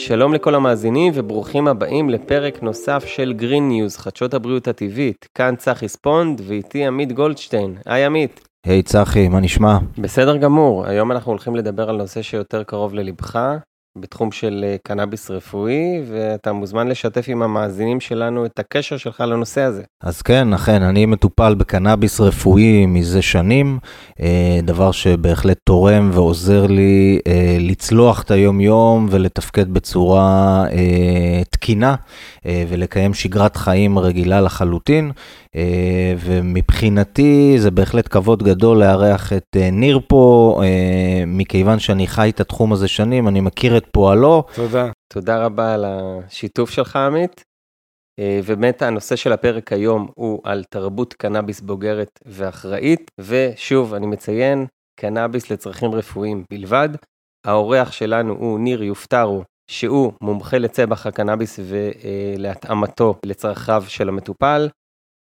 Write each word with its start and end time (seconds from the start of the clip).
שלום 0.00 0.34
לכל 0.34 0.54
המאזינים 0.54 1.12
וברוכים 1.16 1.68
הבאים 1.68 2.10
לפרק 2.10 2.62
נוסף 2.62 3.04
של 3.06 3.32
Green 3.32 3.68
News, 3.68 3.96
חדשות 3.96 4.34
הבריאות 4.34 4.68
הטבעית. 4.68 5.26
כאן 5.34 5.54
צחי 5.56 5.88
ספונד 5.88 6.40
ואיתי 6.44 6.86
עמית 6.86 7.12
גולדשטיין. 7.12 7.76
היי 7.86 8.04
עמית. 8.04 8.48
היי 8.66 8.80
hey, 8.80 8.82
צחי, 8.82 9.28
מה 9.28 9.40
נשמע? 9.40 9.78
בסדר 9.98 10.36
גמור, 10.36 10.86
היום 10.86 11.12
אנחנו 11.12 11.32
הולכים 11.32 11.56
לדבר 11.56 11.90
על 11.90 11.96
נושא 11.96 12.22
שיותר 12.22 12.64
קרוב 12.64 12.94
ללבך, 12.94 13.38
בתחום 14.00 14.32
של 14.32 14.64
אה, 14.68 14.76
קנאביס 14.82 15.30
רפואי, 15.30 16.02
ואתה 16.10 16.52
מוזמן 16.52 16.88
לשתף 16.88 17.24
עם 17.28 17.42
המאזינים 17.42 18.00
שלנו 18.00 18.46
את 18.46 18.58
הקשר 18.58 18.96
שלך 18.96 19.20
לנושא 19.20 19.60
הזה. 19.60 19.82
אז 20.02 20.22
כן, 20.22 20.52
אכן, 20.52 20.82
אני 20.82 21.06
מטופל 21.06 21.54
בקנאביס 21.54 22.20
רפואי 22.20 22.86
מזה 22.86 23.22
שנים, 23.22 23.78
אה, 24.20 24.60
דבר 24.62 24.92
שבהחלט 24.92 25.58
תורם 25.64 26.10
ועוזר 26.12 26.66
לי 26.66 27.18
אה, 27.26 27.56
לצלוח 27.60 28.22
את 28.22 28.30
היום-יום 28.30 29.06
ולתפקד 29.10 29.68
בצורה 29.72 30.64
תקינה 31.50 31.94
ולקיים 32.44 33.14
שגרת 33.14 33.56
חיים 33.56 33.98
רגילה 33.98 34.40
לחלוטין. 34.40 35.12
ומבחינתי 36.18 37.54
זה 37.58 37.70
בהחלט 37.70 38.08
כבוד 38.10 38.42
גדול 38.42 38.78
לארח 38.78 39.32
את 39.32 39.56
ניר 39.72 40.00
פה, 40.08 40.60
מכיוון 41.26 41.78
שאני 41.78 42.06
חי 42.06 42.30
את 42.30 42.40
התחום 42.40 42.72
הזה 42.72 42.88
שנים, 42.88 43.28
אני 43.28 43.40
מכיר 43.40 43.76
את 43.76 43.86
פועלו. 43.92 44.44
תודה. 44.54 44.90
תודה 45.12 45.44
רבה 45.44 45.74
על 45.74 45.84
השיתוף 45.88 46.70
שלך, 46.70 46.96
עמית. 46.96 47.44
אה, 48.18 48.40
ובאמת 48.44 48.82
הנושא 48.82 49.16
של 49.16 49.32
הפרק 49.32 49.72
היום 49.72 50.08
הוא 50.14 50.40
על 50.44 50.64
תרבות 50.70 51.14
קנאביס 51.14 51.60
בוגרת 51.60 52.18
ואחראית, 52.26 53.10
ושוב, 53.20 53.94
אני 53.94 54.06
מציין, 54.06 54.66
קנאביס 55.00 55.50
לצרכים 55.50 55.94
רפואיים 55.94 56.44
בלבד. 56.50 56.88
האורח 57.46 57.92
שלנו 57.92 58.32
הוא 58.32 58.60
ניר 58.60 58.82
יופטרו, 58.82 59.42
שהוא 59.70 60.12
מומחה 60.20 60.58
לצבח 60.58 61.06
הקנאביס 61.06 61.60
ולהתאמתו 61.62 63.14
לצרכיו 63.26 63.84
של 63.88 64.08
המטופל. 64.08 64.68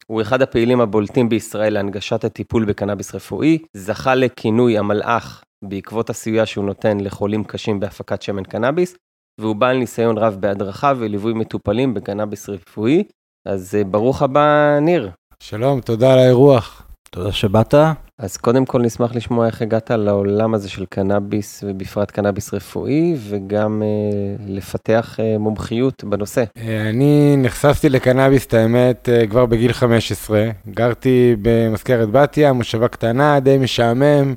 הוא 0.07 0.21
אחד 0.21 0.41
הפעילים 0.41 0.81
הבולטים 0.81 1.29
בישראל 1.29 1.73
להנגשת 1.73 2.23
הטיפול 2.23 2.65
בקנאביס 2.65 3.15
רפואי, 3.15 3.57
זכה 3.73 4.15
לכינוי 4.15 4.77
המלאך 4.77 5.43
בעקבות 5.63 6.09
הסיוע 6.09 6.45
שהוא 6.45 6.65
נותן 6.65 6.99
לחולים 6.99 7.43
קשים 7.43 7.79
בהפקת 7.79 8.21
שמן 8.21 8.43
קנאביס, 8.43 8.95
והוא 9.41 9.55
בעל 9.55 9.77
ניסיון 9.77 10.17
רב 10.17 10.37
בהדרכה 10.39 10.93
וליווי 10.97 11.33
מטופלים 11.33 11.93
בקנאביס 11.93 12.49
רפואי. 12.49 13.03
אז 13.47 13.75
אה, 13.75 13.83
ברוך 13.83 14.21
הבא, 14.21 14.77
ניר. 14.81 15.11
שלום, 15.39 15.81
תודה 15.81 16.13
על 16.13 16.19
האירוח. 16.19 16.87
תודה 17.11 17.31
שבאת. 17.31 17.73
אז 18.23 18.37
קודם 18.37 18.65
כל 18.65 18.81
נשמח 18.81 19.15
לשמוע 19.15 19.47
איך 19.47 19.61
הגעת 19.61 19.91
לעולם 19.91 20.53
הזה 20.53 20.69
של 20.69 20.85
קנאביס, 20.85 21.63
ובפרט 21.67 22.11
קנאביס 22.11 22.53
רפואי, 22.53 23.15
וגם 23.29 23.83
אה, 23.83 24.35
לפתח 24.47 25.19
אה, 25.19 25.37
מומחיות 25.37 26.03
בנושא. 26.03 26.43
אה, 26.57 26.89
אני 26.89 27.35
נחשפתי 27.37 27.89
לקנאביס, 27.89 28.45
את 28.45 28.53
האמת, 28.53 29.09
אה, 29.09 29.27
כבר 29.27 29.45
בגיל 29.45 29.73
15. 29.73 30.49
גרתי 30.69 31.35
במזכרת 31.41 32.09
בתיה, 32.09 32.53
מושבה 32.53 32.87
קטנה, 32.87 33.39
די 33.39 33.57
משעמם. 33.57 34.33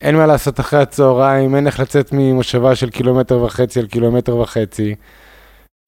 אין 0.00 0.16
מה 0.16 0.26
לעשות 0.26 0.60
אחרי 0.60 0.82
הצהריים, 0.82 1.56
אין 1.56 1.66
איך 1.66 1.80
לצאת 1.80 2.08
ממושבה 2.12 2.74
של 2.74 2.90
קילומטר 2.90 3.42
וחצי 3.42 3.80
על 3.80 3.86
קילומטר 3.86 4.36
וחצי. 4.36 4.94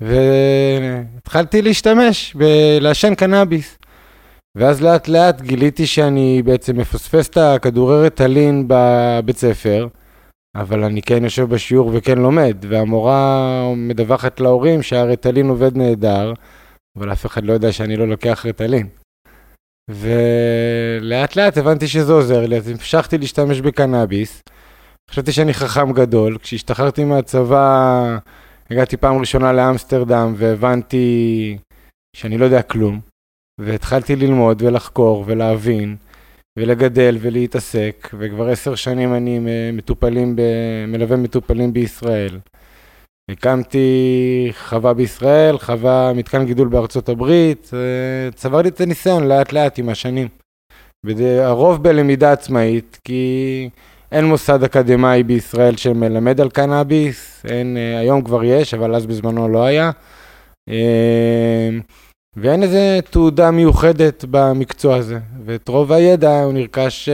והתחלתי 0.01 1.63
להשתמש, 1.63 2.37
לעשן 2.81 3.15
קנאביס. 3.15 3.79
ואז 4.59 4.83
לאט 4.83 5.09
לאט 5.09 5.41
גיליתי 5.41 5.87
שאני 5.87 6.43
בעצם 6.45 6.77
מפספס 6.77 7.29
את 7.29 7.37
הכדורי 7.37 8.07
רטלין 8.07 8.65
בבית 8.69 9.37
ספר, 9.37 9.89
אבל 10.57 10.85
אני 10.85 11.03
כן 11.03 11.25
יושב 11.25 11.43
בשיעור 11.43 11.91
וכן 11.95 12.19
לומד, 12.19 12.57
והמורה 12.69 13.63
מדווחת 13.77 14.41
להורים 14.41 14.83
שהרטלין 14.83 15.49
עובד 15.49 15.77
נהדר, 15.77 16.33
אבל 16.99 17.13
אף 17.13 17.27
אחד 17.27 17.45
לא 17.45 17.53
יודע 17.53 17.73
שאני 17.73 17.97
לא 17.97 18.09
לוקח 18.09 18.47
רטלין. 18.49 18.89
ולאט 19.91 21.37
לאט 21.37 21.59
הבנתי 21.59 21.89
שזה 21.89 22.13
עוזר 22.13 22.47
לי, 22.47 22.57
אז 22.57 22.69
המשכתי 22.69 23.19
להשתמש 23.19 23.61
בקנאביס. 23.61 24.43
חשבתי 25.11 25.33
שאני 25.33 25.55
חכם 25.55 25.93
גדול. 25.93 26.39
כשהשתחררתי 26.39 27.05
מהצבא, 27.05 28.19
הגעתי 28.71 28.97
פעם 28.97 29.19
ראשונה 29.19 29.53
לאמסטרדם 29.53 30.35
והבנתי 30.37 31.59
שאני 32.17 32.39
לא 32.39 32.45
יודע 32.45 32.63
כלום. 32.63 33.12
והתחלתי 33.61 34.17
ללמוד 34.17 34.63
ולחקור 34.63 35.25
ולהבין 35.27 35.97
ולגדל 36.59 37.17
ולהתעסק, 37.21 38.09
וכבר 38.19 38.49
עשר 38.49 38.75
שנים 38.75 39.15
אני 39.15 39.41
מטופלים, 39.73 40.37
ב... 40.37 40.43
מלווה 40.89 41.17
מטופלים 41.17 41.73
בישראל. 41.73 42.39
הקמתי 43.31 44.53
חווה 44.53 44.95
בישראל, 44.95 45.59
חווה 45.59 46.13
מתקן 46.13 46.45
גידול 46.47 46.69
בארצות 46.69 47.09
הברית, 47.09 47.71
צברתי 48.35 48.69
את 48.69 48.81
הניסיון 48.81 49.29
לאט 49.29 49.53
לאט 49.53 49.79
עם 49.79 49.89
השנים. 49.89 50.29
הרוב 51.41 51.83
בלמידה 51.83 52.33
עצמאית, 52.33 52.99
כי 53.05 53.69
אין 54.13 54.25
מוסד 54.25 54.63
אקדמאי 54.63 55.23
בישראל 55.23 55.77
שמלמד 55.77 56.41
על 56.41 56.51
קנאביס, 56.51 57.47
אין, 57.49 57.77
היום 57.99 58.23
כבר 58.23 58.45
יש, 58.45 58.75
אבל 58.75 58.95
אז 58.95 59.07
בזמנו 59.07 59.49
לא 59.49 59.65
היה. 59.65 59.91
ואין 62.37 62.63
איזה 62.63 62.99
תעודה 63.11 63.51
מיוחדת 63.51 64.25
במקצוע 64.31 64.97
הזה, 64.97 65.19
ואת 65.45 65.69
רוב 65.69 65.93
הידע 65.93 66.43
הוא 66.43 66.53
נרכש 66.53 67.09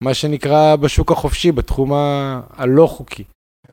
מה 0.00 0.14
שנקרא 0.14 0.76
בשוק 0.76 1.12
החופשי, 1.12 1.52
בתחום 1.52 1.92
הלא 2.56 2.86
חוקי. 2.86 3.24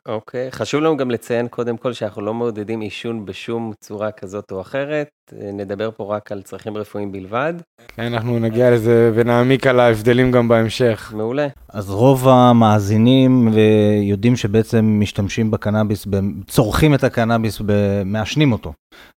אוקיי, 0.06 0.48
okay. 0.48 0.50
חשוב 0.50 0.80
לנו 0.80 0.96
גם 0.96 1.10
לציין 1.10 1.48
קודם 1.48 1.76
כל 1.76 1.92
שאנחנו 1.92 2.22
לא 2.22 2.34
מעודדים 2.34 2.80
עישון 2.80 3.26
בשום 3.26 3.72
צורה 3.80 4.12
כזאת 4.12 4.52
או 4.52 4.60
אחרת, 4.60 5.08
נדבר 5.32 5.90
פה 5.90 6.16
רק 6.16 6.32
על 6.32 6.42
צרכים 6.42 6.76
רפואיים 6.76 7.12
בלבד. 7.12 7.54
כן, 7.88 8.02
אנחנו 8.02 8.38
נגיע 8.38 8.70
לזה 8.70 9.12
ונעמיק 9.14 9.66
על 9.66 9.80
ההבדלים 9.80 10.30
גם 10.30 10.48
בהמשך. 10.48 11.12
מעולה. 11.16 11.48
אז 11.68 11.90
רוב 11.90 12.28
המאזינים 12.28 13.48
יודעים 14.02 14.36
שבעצם 14.36 14.96
משתמשים 15.00 15.50
בקנאביס, 15.50 16.06
צורכים 16.46 16.94
את 16.94 17.04
הקנאביס, 17.04 17.62
מעשנים 18.04 18.52
אותו. 18.52 18.72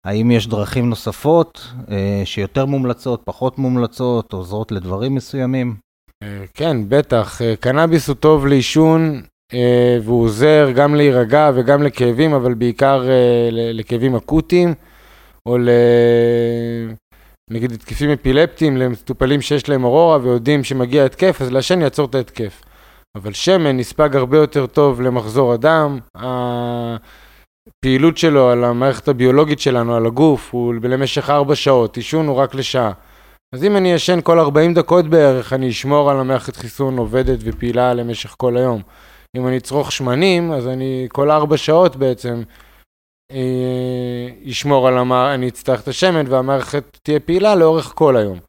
האם 0.05 0.31
יש 0.31 0.47
דרכים 0.47 0.89
נוספות 0.89 1.73
אה, 1.91 2.21
שיותר 2.25 2.65
מומלצות, 2.65 3.21
פחות 3.25 3.57
מומלצות, 3.57 4.33
עוזרות 4.33 4.71
לדברים 4.71 5.15
מסוימים? 5.15 5.75
אה, 6.23 6.45
כן, 6.53 6.77
בטח. 6.89 7.41
אה, 7.41 7.55
קנאביס 7.55 8.07
הוא 8.07 8.15
טוב 8.15 8.47
לעישון 8.47 9.15
אה, 9.15 9.21
והוא 10.03 10.23
עוזר 10.23 10.69
גם 10.75 10.95
להירגע 10.95 11.51
וגם 11.55 11.83
לכאבים, 11.83 12.33
אבל 12.33 12.53
בעיקר 12.53 13.09
אה, 13.09 13.49
לכאבים 13.51 14.15
אקוטיים, 14.15 14.73
או 15.45 15.57
ל... 15.57 15.69
נגיד 17.51 17.71
התקפים 17.71 18.09
אפילפטיים 18.09 18.77
למטופלים 18.77 19.41
שיש 19.41 19.69
להם 19.69 19.83
אורורה 19.83 20.17
ויודעים 20.21 20.63
שמגיע 20.63 21.05
התקף, 21.05 21.41
אז 21.41 21.51
לעשן 21.51 21.81
יעצור 21.81 22.05
את 22.05 22.15
ההתקף. 22.15 22.61
אבל 23.15 23.33
שמן 23.33 23.77
נספג 23.77 24.15
הרבה 24.15 24.37
יותר 24.37 24.65
טוב 24.65 25.01
למחזור 25.01 25.53
הדם, 25.53 25.99
הפעילות 26.15 28.17
שלו 28.17 28.49
על 28.49 28.63
המערכת 28.63 29.07
הביולוגית 29.07 29.59
שלנו, 29.59 29.95
על 29.95 30.05
הגוף, 30.05 30.49
הוא 30.51 30.73
למשך 30.83 31.29
4 31.29 31.55
שעות, 31.55 31.97
עישון 31.97 32.27
הוא 32.27 32.35
רק 32.35 32.55
לשעה. 32.55 32.91
אז 33.55 33.63
אם 33.63 33.77
אני 33.77 33.95
אשן 33.95 34.19
כל 34.23 34.39
40 34.39 34.73
דקות 34.73 35.07
בערך, 35.07 35.53
אני 35.53 35.69
אשמור 35.69 36.11
על 36.11 36.19
המערכת 36.19 36.55
חיסון 36.55 36.97
עובדת 36.97 37.39
ופעילה 37.41 37.93
למשך 37.93 38.35
כל 38.37 38.57
היום. 38.57 38.81
אם 39.37 39.47
אני 39.47 39.57
אצרוך 39.57 39.91
שמנים, 39.91 40.51
אז 40.51 40.67
אני 40.67 41.07
כל 41.11 41.31
ארבע 41.31 41.57
שעות 41.57 41.95
בעצם 41.95 42.43
אה, 43.31 44.49
אשמור 44.49 44.87
על 44.87 44.97
המערכת, 44.97 45.35
אני 45.35 45.49
אצטרך 45.49 45.81
את 45.81 45.87
השמן 45.87 46.27
והמערכת 46.27 46.97
תהיה 47.03 47.19
פעילה 47.19 47.55
לאורך 47.55 47.91
כל 47.95 48.17
היום. 48.17 48.39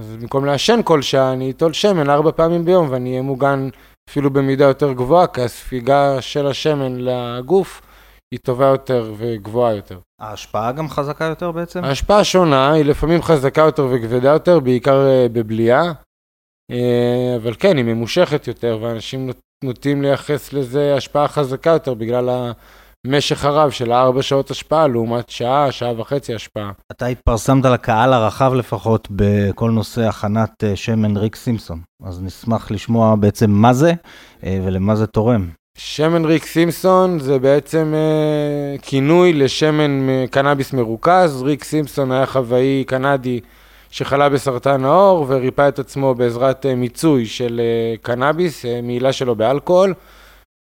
אז 0.00 0.16
במקום 0.16 0.44
לעשן 0.44 0.80
כל 0.84 1.02
שעה, 1.02 1.32
אני 1.32 1.50
אטול 1.50 1.72
שמן 1.72 2.10
ארבע 2.10 2.32
פעמים 2.32 2.64
ביום 2.64 2.90
ואני 2.90 3.10
אהיה 3.10 3.22
מוגן 3.22 3.68
אפילו 4.10 4.30
במידה 4.30 4.64
יותר 4.64 4.92
גבוהה, 4.92 5.26
כי 5.26 5.40
הספיגה 5.40 6.22
של 6.22 6.46
השמן 6.46 6.96
לגוף 6.96 7.82
היא 8.34 8.40
טובה 8.40 8.66
יותר 8.66 9.14
וגבוהה 9.16 9.74
יותר. 9.74 9.98
ההשפעה 10.20 10.72
גם 10.72 10.88
חזקה 10.88 11.24
יותר 11.24 11.52
בעצם? 11.52 11.84
ההשפעה 11.84 12.24
שונה, 12.24 12.72
היא 12.72 12.84
לפעמים 12.84 13.22
חזקה 13.22 13.60
יותר 13.60 13.88
וכבדה 13.90 14.28
יותר, 14.28 14.60
בעיקר 14.60 15.06
אה, 15.06 15.26
בבליעה. 15.32 15.92
אה, 16.70 17.36
אבל 17.36 17.54
כן, 17.58 17.76
היא 17.76 17.84
ממושכת 17.84 18.48
יותר, 18.48 18.78
ואנשים 18.82 19.30
נוטים 19.62 20.02
לייחס 20.02 20.52
לזה 20.52 20.94
השפעה 20.96 21.28
חזקה 21.28 21.70
יותר 21.70 21.94
בגלל 21.94 22.52
המשך 23.06 23.44
הרב 23.44 23.70
של 23.70 23.92
הארבע 23.92 24.22
שעות 24.22 24.50
השפעה 24.50 24.88
לעומת 24.88 25.30
שעה, 25.30 25.72
שעה 25.72 26.00
וחצי 26.00 26.34
השפעה. 26.34 26.70
אתה 26.92 27.06
התפרסמת 27.06 27.64
לקהל 27.64 28.12
הרחב 28.12 28.52
לפחות 28.54 29.08
בכל 29.10 29.70
נושא 29.70 30.00
הכנת 30.00 30.64
אה, 30.64 30.76
שמן 30.76 31.16
ריק 31.16 31.36
סימפסון, 31.36 31.80
אז 32.04 32.22
נשמח 32.22 32.70
לשמוע 32.70 33.16
בעצם 33.16 33.50
מה 33.50 33.72
זה 33.72 33.92
אה, 34.44 34.60
ולמה 34.64 34.96
זה 34.96 35.06
תורם. 35.06 35.48
שמן 35.78 36.24
ריק 36.24 36.44
סימפסון 36.44 37.18
זה 37.18 37.38
בעצם 37.38 37.94
אה, 37.94 38.78
כינוי 38.82 39.32
לשמן 39.32 40.06
קנאביס 40.30 40.72
מרוכז. 40.72 41.42
ריק 41.42 41.64
סימפסון 41.64 42.12
היה 42.12 42.26
חוואי 42.26 42.84
קנדי 42.86 43.40
שחלה 43.92 44.28
בסרטן 44.28 44.84
העור 44.84 45.26
וריפא 45.28 45.68
את 45.68 45.78
עצמו 45.78 46.14
בעזרת 46.14 46.66
אה, 46.66 46.74
מיצוי 46.74 47.26
של 47.26 47.60
אה, 47.60 47.94
קנאביס, 48.02 48.64
אה, 48.64 48.80
מעילה 48.82 49.12
שלו 49.12 49.36
באלכוהול, 49.36 49.94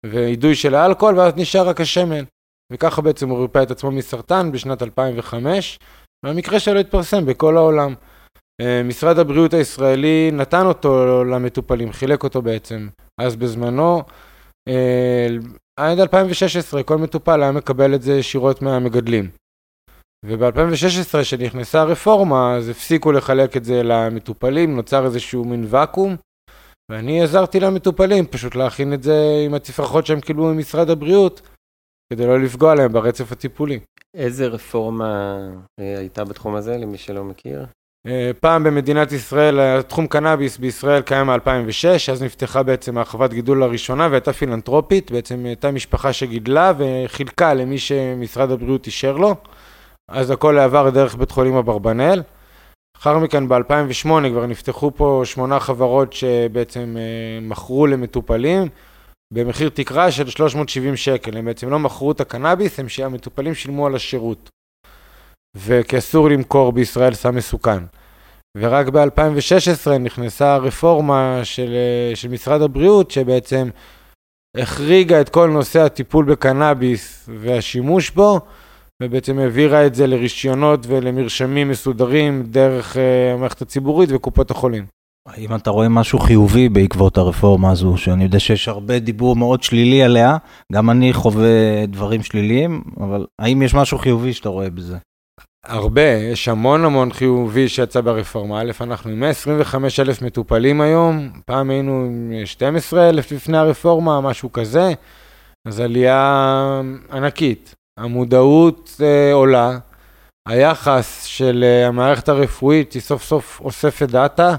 ואידוי 0.07 0.55
של 0.55 0.75
האלכוהול, 0.75 1.19
ואז 1.19 1.33
נשאר 1.37 1.69
רק 1.69 1.81
השמן. 1.81 2.25
וככה 2.73 3.03
בעצם 3.03 3.29
הוא 3.29 3.43
ריפא 3.43 3.63
את 3.63 3.71
עצמו 3.71 3.91
מסרטן 3.91 4.53
בשנת 4.53 4.83
2005, 4.83 5.79
והמקרה 6.25 6.61
שלו 6.61 6.81
התפרסם 6.81 7.27
בכל 7.27 7.57
העולם. 7.57 7.95
משרד 8.85 9.19
הבריאות 9.19 9.55
הישראלי 9.55 10.31
נתן 10.33 10.67
אותו 10.67 11.25
למטופלים, 11.25 11.93
חילק 11.93 12.25
אותו 12.25 12.43
בעצם. 12.43 12.89
אז 13.21 13.37
בזמנו, 13.37 14.03
עד 15.81 16.01
2016 16.01 16.83
כל 16.83 16.99
מטופל 16.99 17.43
היה 17.43 17.53
מקבל 17.53 17.95
את 17.95 18.03
זה 18.03 18.15
ישירות 18.15 18.63
מהמגדלים. 18.63 19.31
וב-2016 20.25 21.23
כשנכנסה 21.23 21.81
הרפורמה 21.81 22.57
אז 22.57 22.69
הפסיקו 22.69 23.13
לחלק 23.13 23.57
את 23.57 23.65
זה 23.65 23.83
למטופלים, 23.83 24.77
נוצר 24.77 25.05
איזשהו 25.05 25.45
מין 25.45 25.67
ואקום 25.69 26.17
ואני 26.91 27.23
עזרתי 27.23 27.61
למטופלים 27.61 28.27
פשוט 28.27 28.55
להכין 28.55 28.93
את 28.93 29.03
זה 29.03 29.43
עם 29.47 29.55
התפרחות 29.55 30.07
שהם 30.07 30.21
קיבלו 30.21 30.45
ממשרד 30.45 30.91
הבריאות 30.91 31.41
כדי 32.13 32.27
לא 32.27 32.41
לפגוע 32.41 32.75
להם 32.75 32.93
ברצף 32.93 33.33
הטיפולי. 33.33 33.79
איזה 34.15 34.47
רפורמה 34.47 35.39
אה, 35.81 35.99
הייתה 35.99 36.25
בתחום 36.25 36.55
הזה 36.55 36.79
למי 36.79 36.99
שלא 36.99 37.25
מכיר? 37.25 37.67
אה, 38.07 38.31
פעם 38.41 38.65
במדינת 38.65 39.13
ישראל, 39.13 39.83
תחום 39.83 40.07
קנאביס 40.07 40.59
בישראל 40.59 41.03
קיים 41.03 41.27
מ-2006, 41.27 42.13
אז 42.13 42.23
נפתחה 42.23 42.63
בעצם 42.63 42.99
הרחבת 42.99 43.31
גידול 43.33 43.63
הראשונה 43.63 44.09
והייתה 44.11 44.33
פילנטרופית, 44.33 45.11
בעצם 45.11 45.47
הייתה 45.47 45.71
משפחה 45.71 46.13
שגידלה 46.13 46.73
וחילקה 46.79 47.55
למי 47.55 47.79
שמשרד 47.79 48.51
הבריאות 48.51 48.87
אישר 48.87 49.17
לו, 49.17 49.35
אז 50.11 50.31
הכל 50.31 50.59
עבר 50.59 50.91
דרך 50.91 51.15
בית 51.15 51.31
חולים 51.31 51.55
אברבנאל. 51.57 52.23
לאחר 52.97 53.19
מכן 53.19 53.49
ב-2008 53.49 54.05
כבר 54.05 54.47
נפתחו 54.47 54.91
פה 54.97 55.23
שמונה 55.25 55.61
חברות 55.61 56.13
שבעצם 56.13 56.97
אה, 56.99 57.41
מכרו 57.43 57.87
למטופלים 57.87 58.69
במחיר 59.35 59.69
תקרה 59.69 60.11
של 60.11 60.31
370 60.31 60.97
שקל, 60.97 61.37
הם 61.37 61.45
בעצם 61.45 61.71
לא 61.71 61.79
מכרו 61.79 62.13
את 62.13 62.21
הקנאביס, 62.21 62.81
הם 62.81 62.89
שהמטופלים 62.89 63.55
שילמו 63.55 63.87
על 63.87 63.95
השירות. 63.95 64.51
וכי 65.57 65.99
אסור 65.99 66.29
למכור 66.31 66.73
בישראל 66.73 67.15
סם 67.15 67.35
מסוכן. 67.35 67.83
ורק 68.59 68.89
ב-2016 68.89 69.91
נכנסה 70.01 70.55
הרפורמה 70.55 71.41
של, 71.45 71.75
של 72.15 72.29
משרד 72.29 72.63
הבריאות 72.63 73.11
שבעצם 73.11 73.69
החריגה 74.57 75.21
את 75.21 75.29
כל 75.29 75.51
נושא 75.51 75.81
הטיפול 75.81 76.25
בקנאביס 76.25 77.29
והשימוש 77.41 78.11
בו 78.11 78.41
ובעצם 79.03 79.39
העבירה 79.39 79.87
את 79.87 79.95
זה 79.95 80.07
לרישיונות 80.07 80.87
ולמרשמים 80.87 81.69
מסודרים 81.69 82.43
דרך 82.43 82.97
uh, 82.97 82.99
המערכת 83.35 83.63
הציבורית 83.63 84.11
וקופות 84.13 84.51
החולים. 84.51 84.87
האם 85.27 85.55
אתה 85.55 85.71
רואה 85.71 85.89
משהו 85.89 86.19
חיובי 86.19 86.69
בעקבות 86.69 87.19
הרפורמה 87.19 87.71
הזו, 87.71 87.97
שאני 87.97 88.25
יודע 88.25 88.41
שיש 88.41 88.69
הרבה 88.69 88.99
דיבור 88.99 89.37
מאוד 89.37 89.63
שלילי 89.63 90.03
עליה, 90.03 90.37
גם 90.73 90.91
אני 90.91 91.13
חווה 91.13 91.87
דברים 91.89 92.23
שליליים, 92.23 92.83
אבל 93.01 93.27
האם 93.39 93.63
יש 93.63 93.75
משהו 93.75 93.99
חיובי 93.99 94.33
שאתה 94.33 94.49
רואה 94.49 94.71
בזה? 94.71 94.97
הרבה, 95.65 96.03
יש 96.33 96.49
המון 96.49 96.85
המון 96.85 97.13
חיובי 97.13 97.69
שיצא 97.69 98.01
ברפורמה. 98.01 98.61
א', 98.61 98.71
אנחנו 98.81 99.11
עם 99.11 99.21
125 99.21 100.01
אלף 100.01 100.23
מטופלים 100.23 100.81
היום, 100.81 101.31
פעם 101.47 101.71
היינו 101.71 102.05
עם 102.05 102.33
12 102.45 103.09
אלף 103.09 103.33
לפני 103.33 103.59
הרפורמה, 103.59 104.21
משהו 104.21 104.53
כזה, 104.53 104.93
אז 105.67 105.81
עלייה 105.81 106.81
ענקית. 107.13 107.75
המודעות 107.99 109.01
אה, 109.03 109.33
עולה, 109.33 109.79
היחס 110.49 111.25
של 111.25 111.65
אה, 111.65 111.87
המערכת 111.87 112.29
הרפואית 112.29 112.93
היא 112.93 113.03
סוף 113.03 113.25
סוף 113.25 113.61
אוספת 113.61 114.09
דאטה, 114.09 114.57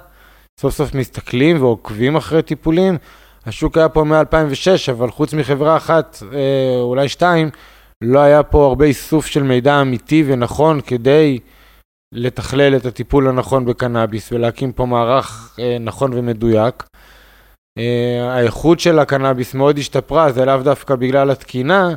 סוף 0.60 0.74
סוף 0.74 0.96
מסתכלים 0.96 1.62
ועוקבים 1.62 2.16
אחרי 2.16 2.42
טיפולים. 2.42 2.98
השוק 3.46 3.78
היה 3.78 3.90
פה 3.90 4.04
מ-2006, 4.04 4.92
אבל 4.92 5.12
חוץ 5.12 5.34
מחברה 5.34 5.78
אחת, 5.78 6.18
אה, 6.34 6.80
אולי 6.82 7.10
שתיים, 7.10 7.50
לא 8.04 8.20
היה 8.20 8.44
פה 8.44 8.66
הרבה 8.66 8.86
איסוף 8.86 9.26
של 9.26 9.44
מידע 9.44 9.82
אמיתי 9.82 10.24
ונכון 10.28 10.82
כדי 10.82 11.40
לתכלל 12.14 12.76
את 12.76 12.86
הטיפול 12.86 13.28
הנכון 13.28 13.66
בקנאביס 13.66 14.32
ולהקים 14.32 14.72
פה 14.72 14.86
מערך 14.86 15.56
אה, 15.60 15.78
נכון 15.80 16.14
ומדויק. 16.14 16.84
אה, 17.78 18.34
האיכות 18.34 18.80
של 18.80 19.00
הקנאביס 19.00 19.54
מאוד 19.54 19.78
השתפרה, 19.78 20.32
זה 20.32 20.46
לאו 20.46 20.58
דווקא 20.58 20.96
בגלל 20.96 21.32
התקינה, 21.32 21.96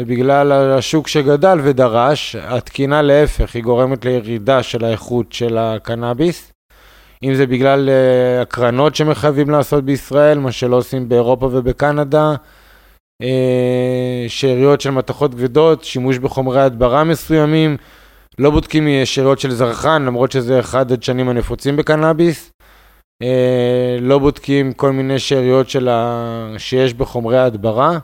ובגלל 0.00 0.52
השוק 0.52 1.08
שגדל 1.08 1.58
ודרש, 1.62 2.36
התקינה 2.36 3.02
להפך, 3.02 3.54
היא 3.54 3.62
גורמת 3.62 4.04
לירידה 4.04 4.62
של 4.62 4.84
האיכות 4.84 5.32
של 5.32 5.58
הקנאביס. 5.58 6.52
אם 7.22 7.34
זה 7.34 7.46
בגלל 7.46 7.88
uh, 7.88 8.42
הקרנות 8.42 8.94
שמחייבים 8.94 9.50
לעשות 9.50 9.84
בישראל, 9.84 10.38
מה 10.38 10.52
שלא 10.52 10.76
עושים 10.76 11.08
באירופה 11.08 11.46
ובקנדה, 11.46 12.34
uh, 13.22 13.26
שאריות 14.28 14.80
של 14.80 14.90
מתכות 14.90 15.34
כבדות, 15.34 15.84
שימוש 15.84 16.18
בחומרי 16.18 16.60
הדברה 16.60 17.04
מסוימים, 17.04 17.76
לא 18.38 18.50
בודקים 18.50 18.88
שאריות 19.04 19.38
של 19.38 19.50
זרחן, 19.50 20.02
למרות 20.02 20.32
שזה 20.32 20.60
אחד 20.60 20.92
הדשנים 20.92 21.28
הנפוצים 21.28 21.76
בקנאביס. 21.76 22.50
Uh, 23.22 23.26
לא 24.00 24.18
בודקים 24.18 24.72
כל 24.72 24.92
מיני 24.92 25.18
שאריות. 25.18 25.66
שיש 26.58 26.94
בחומרי 26.94 27.38
ההדברה. 27.38 27.98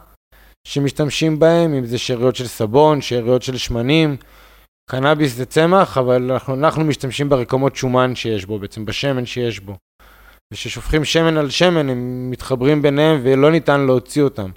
שמשתמשים 0.67 1.39
בהם, 1.39 1.75
אם 1.75 1.85
זה 1.85 1.99
שאריות 1.99 2.37
של 2.37 2.47
סבון, 2.47 3.01
שאריות 3.01 3.43
של 3.43 3.57
שמנים. 3.57 4.17
קנאביס 4.91 5.35
זה 5.35 5.47
צמח, 5.47 5.99
אבל 5.99 6.31
אנחנו, 6.33 6.55
אנחנו 6.55 6.85
משתמשים 6.85 7.29
ברקמות 7.29 7.77
שומן 7.77 8.15
שיש 8.15 8.47
בו, 8.47 8.59
בעצם 8.59 8.85
בשמן 8.85 9.27
שיש 9.27 9.61
בו. 9.61 9.77
וכששופכים 10.53 11.05
שמן 11.05 11.37
על 11.37 11.51
שמן, 11.51 11.89
הם 11.89 12.31
מתחברים 12.31 12.83
ביניהם 12.83 13.21
ולא 13.23 13.51
ניתן 13.51 13.81
להוציא 13.81 14.23
אותם. 14.23 14.51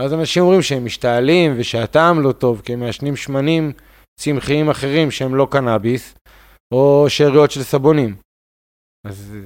ואז 0.00 0.14
אנשים 0.14 0.42
אומרים 0.42 0.62
שהם 0.62 0.84
משתעלים 0.84 1.54
ושהטעם 1.56 2.20
לא 2.20 2.32
טוב, 2.32 2.62
כי 2.64 2.72
הם 2.72 2.80
מעשנים 2.80 3.16
שמנים 3.16 3.72
צמחיים 4.20 4.70
אחרים 4.70 5.10
שהם 5.10 5.34
לא 5.34 5.48
קנאביס, 5.50 6.14
או 6.74 7.06
שאריות 7.08 7.50
של 7.50 7.62
סבונים. 7.62 8.16
אז 9.06 9.36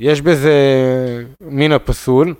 יש 0.00 0.20
בזה 0.20 0.54
מן 1.40 1.72
הפסול. 1.72 2.34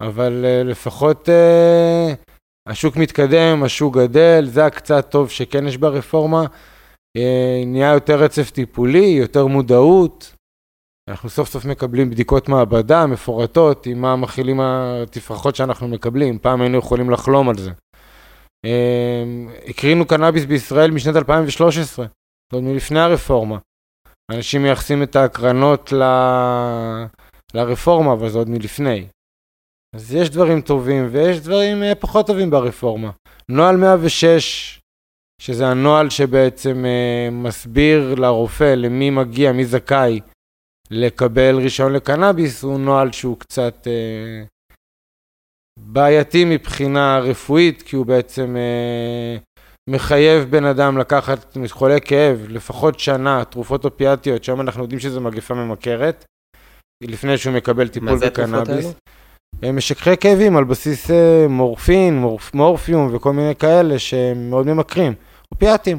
אבל 0.00 0.44
uh, 0.44 0.68
לפחות 0.68 1.28
uh, 1.28 2.32
השוק 2.68 2.96
מתקדם, 2.96 3.62
השוק 3.62 3.96
גדל, 3.96 4.44
זה 4.46 4.66
הקצת 4.66 5.10
טוב 5.10 5.30
שכן 5.30 5.66
יש 5.66 5.76
ברפורמה. 5.76 6.44
Uh, 7.18 7.66
נהיה 7.66 7.92
יותר 7.92 8.22
רצף 8.22 8.50
טיפולי, 8.50 9.06
יותר 9.06 9.46
מודעות. 9.46 10.34
אנחנו 11.10 11.28
סוף 11.28 11.48
סוף 11.48 11.64
מקבלים 11.64 12.10
בדיקות 12.10 12.48
מעבדה 12.48 13.06
מפורטות 13.06 13.86
עם 13.86 14.00
מה 14.00 14.16
מכילים 14.16 14.60
התפרחות 14.60 15.56
שאנחנו 15.56 15.88
מקבלים, 15.88 16.38
פעם 16.38 16.60
היינו 16.60 16.78
יכולים 16.78 17.10
לחלום 17.10 17.48
על 17.48 17.58
זה. 17.58 17.70
Uh, 18.66 19.70
הקרינו 19.70 20.06
קנאביס 20.06 20.44
בישראל 20.44 20.90
משנת 20.90 21.16
2013, 21.16 22.06
עוד 22.52 22.62
מלפני 22.62 23.00
הרפורמה. 23.00 23.58
אנשים 24.30 24.62
מייחסים 24.62 25.02
את 25.02 25.16
ההקרנות 25.16 25.92
ל... 25.92 26.02
לרפורמה, 27.54 28.12
אבל 28.12 28.28
זה 28.28 28.38
עוד 28.38 28.48
מלפני. 28.48 29.06
אז 29.96 30.14
יש 30.14 30.30
דברים 30.30 30.60
טובים 30.60 31.08
ויש 31.10 31.40
דברים 31.40 31.82
אה, 31.82 31.94
פחות 31.94 32.26
טובים 32.26 32.50
ברפורמה. 32.50 33.10
נוהל 33.48 33.76
106, 33.76 34.80
שזה 35.42 35.66
הנוהל 35.66 36.10
שבעצם 36.10 36.84
אה, 36.84 37.28
מסביר 37.32 38.14
לרופא 38.14 38.74
למי 38.76 39.10
מגיע, 39.10 39.52
מי 39.52 39.64
זכאי 39.64 40.20
לקבל 40.90 41.56
רישיון 41.56 41.92
לקנאביס, 41.92 42.62
הוא 42.62 42.80
נוהל 42.80 43.12
שהוא 43.12 43.38
קצת 43.38 43.86
אה, 43.86 44.44
בעייתי 45.78 46.44
מבחינה 46.44 47.18
רפואית, 47.18 47.82
כי 47.82 47.96
הוא 47.96 48.06
בעצם 48.06 48.56
מחייב 49.90 50.50
בן 50.50 50.64
אדם 50.64 50.98
לקחת 50.98 51.56
חולה 51.68 52.00
כאב 52.00 52.46
לפחות 52.48 52.98
שנה, 52.98 53.44
תרופות 53.44 53.84
אופיאטיות, 53.84 54.44
שם 54.44 54.60
אנחנו 54.60 54.82
יודעים 54.82 55.00
שזו 55.00 55.20
מגפה 55.20 55.54
ממכרת, 55.54 56.24
לפני 57.02 57.38
שהוא 57.38 57.54
מקבל 57.54 57.88
טיפול 57.88 58.08
בקנאביס. 58.08 58.48
מה 58.50 58.58
זה 58.58 58.66
התרופות 58.66 58.68
האלו? 58.68 58.92
משככי 59.72 60.16
כאבים 60.16 60.56
על 60.56 60.64
בסיס 60.64 61.10
אה, 61.10 61.46
מורפין, 61.48 62.18
מורפ, 62.18 62.54
מורפיום 62.54 63.08
וכל 63.12 63.32
מיני 63.32 63.54
כאלה 63.54 63.98
שהם 63.98 64.50
מאוד 64.50 64.66
ממכרים, 64.66 65.12
אופיאטים. 65.52 65.98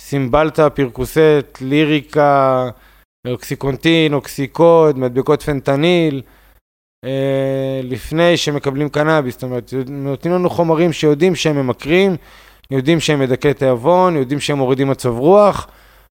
סימבלטה, 0.00 0.70
פרקוסט, 0.70 1.60
ליריקה, 1.60 2.68
אוקסיקונטין, 3.26 4.14
אוקסיקוד, 4.14 4.98
מדבקות 4.98 5.42
פנטניל, 5.42 6.22
אה, 7.04 7.80
לפני 7.82 8.36
שמקבלים 8.36 8.88
קנאביס, 8.88 9.34
זאת 9.34 9.42
אומרת, 9.42 9.72
נותנים 9.88 10.34
לנו 10.34 10.50
חומרים 10.50 10.92
שיודעים 10.92 11.34
שהם 11.34 11.56
ממכרים, 11.56 12.16
יודעים 12.70 13.00
שהם 13.00 13.20
מדכאי 13.20 13.54
תיאבון, 13.54 14.16
יודעים 14.16 14.40
שהם 14.40 14.58
מורידים 14.58 14.88
מצב 14.88 15.18
רוח, 15.18 15.68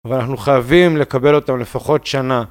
אבל 0.06 0.16
אנחנו 0.16 0.36
חייבים 0.36 0.96
לקבל 0.96 1.34
אותם 1.34 1.58
לפחות 1.58 2.06
שנה. 2.06 2.44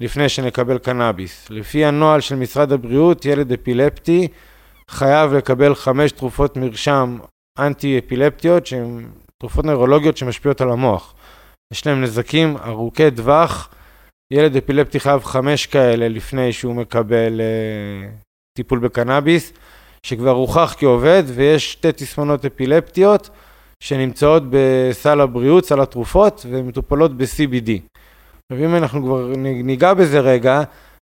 לפני 0.00 0.28
שנקבל 0.28 0.78
קנאביס. 0.78 1.50
לפי 1.50 1.84
הנוהל 1.84 2.20
של 2.20 2.36
משרד 2.36 2.72
הבריאות, 2.72 3.24
ילד 3.24 3.52
אפילפטי 3.52 4.28
חייב 4.90 5.32
לקבל 5.32 5.74
חמש 5.74 6.12
תרופות 6.12 6.56
מרשם 6.56 7.18
אנטי-אפילפטיות, 7.58 8.66
שהן 8.66 9.06
תרופות 9.38 9.64
נוירולוגיות 9.64 10.16
שמשפיעות 10.16 10.60
על 10.60 10.70
המוח. 10.70 11.14
יש 11.72 11.86
להם 11.86 12.02
נזקים 12.02 12.56
ארוכי 12.56 13.10
טווח. 13.10 13.74
ילד 14.32 14.56
אפילפטי 14.56 15.00
חייב 15.00 15.24
חמש 15.24 15.66
כאלה 15.66 16.08
לפני 16.08 16.52
שהוא 16.52 16.74
מקבל 16.74 17.40
uh, 17.40 18.10
טיפול 18.58 18.78
בקנאביס. 18.78 19.52
שכבר 20.06 20.30
הוכח 20.30 20.74
כעובד, 20.78 21.22
ויש 21.26 21.72
שתי 21.72 21.92
תסמונות 21.92 22.44
אפילפטיות 22.44 23.30
שנמצאות 23.82 24.42
בסל 24.50 25.20
הבריאות, 25.20 25.64
סל 25.64 25.80
התרופות, 25.80 26.46
ומטופלות 26.50 27.16
ב-CBD. 27.16 27.70
עכשיו 28.52 28.64
אם 28.64 28.74
אנחנו 28.74 29.02
כבר 29.02 29.32
ניגע 29.64 29.94
בזה 29.94 30.20
רגע, 30.20 30.62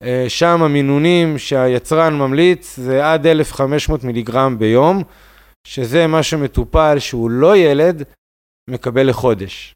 אה, 0.03 0.25
שם 0.29 0.63
המינונים 0.63 1.39
שהיצרן 1.39 2.15
ממליץ 2.15 2.77
זה 2.77 3.13
עד 3.13 3.27
1,500 3.27 4.05
מיליגרם 4.05 4.59
ביום, 4.59 5.03
שזה 5.67 6.07
מה 6.07 6.23
שמטופל 6.23 6.99
שהוא 6.99 7.31
לא 7.31 7.57
ילד, 7.57 8.03
מקבל 8.71 9.09
לחודש, 9.09 9.75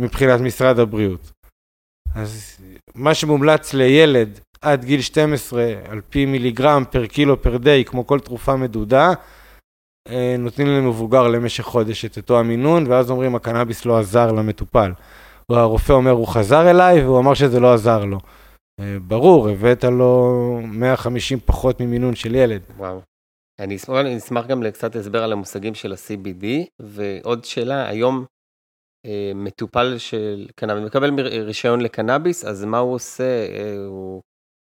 מבחינת 0.00 0.40
משרד 0.40 0.78
הבריאות. 0.78 1.32
אז 2.14 2.60
מה 2.94 3.14
שמומלץ 3.14 3.74
לילד 3.74 4.40
עד 4.60 4.84
גיל 4.84 5.00
12 5.00 5.74
על 5.88 6.00
פי 6.10 6.26
מיליגרם 6.26 6.84
פר 6.90 7.06
קילו 7.06 7.42
פר 7.42 7.56
דיי, 7.56 7.84
כמו 7.84 8.06
כל 8.06 8.20
תרופה 8.20 8.56
מדודה, 8.56 9.12
אה, 10.08 10.36
נותנים 10.38 10.66
למבוגר 10.66 11.28
למשך 11.28 11.64
חודש 11.64 12.04
את 12.04 12.16
אותו 12.16 12.40
המינון, 12.40 12.86
ואז 12.86 13.10
אומרים 13.10 13.34
הקנאביס 13.34 13.84
לא 13.84 13.98
עזר 13.98 14.32
למטופל. 14.32 14.92
הרופא 15.52 15.92
אומר 15.92 16.10
הוא 16.10 16.28
חזר 16.28 16.70
אליי 16.70 17.04
והוא 17.04 17.18
אמר 17.18 17.34
שזה 17.34 17.60
לא 17.60 17.74
עזר 17.74 18.04
לו. 18.04 18.18
אה, 18.80 18.96
ברור, 19.02 19.48
הבאת 19.48 19.84
לו 19.84 20.60
150 20.64 21.40
פחות 21.40 21.80
ממינון 21.80 22.14
של 22.14 22.34
ילד. 22.34 22.62
וואו. 22.76 23.00
אני 23.58 23.76
אשמח, 23.76 23.96
אני 24.00 24.16
אשמח 24.18 24.46
גם 24.46 24.62
לקצת 24.62 24.96
הסבר 24.96 25.22
על 25.22 25.32
המושגים 25.32 25.74
של 25.74 25.92
ה-CBD, 25.92 26.44
ועוד 26.82 27.44
שאלה, 27.44 27.88
היום 27.88 28.24
אה, 29.06 29.32
מטופל 29.34 29.98
של 29.98 30.48
קנאביס, 30.56 30.84
מקבל 30.84 31.20
רישיון 31.20 31.80
לקנאביס, 31.80 32.44
אז 32.44 32.64
מה 32.64 32.78
הוא 32.78 32.94
עושה? 32.94 33.24
אה, 33.24 33.76
הוא, 33.86 34.22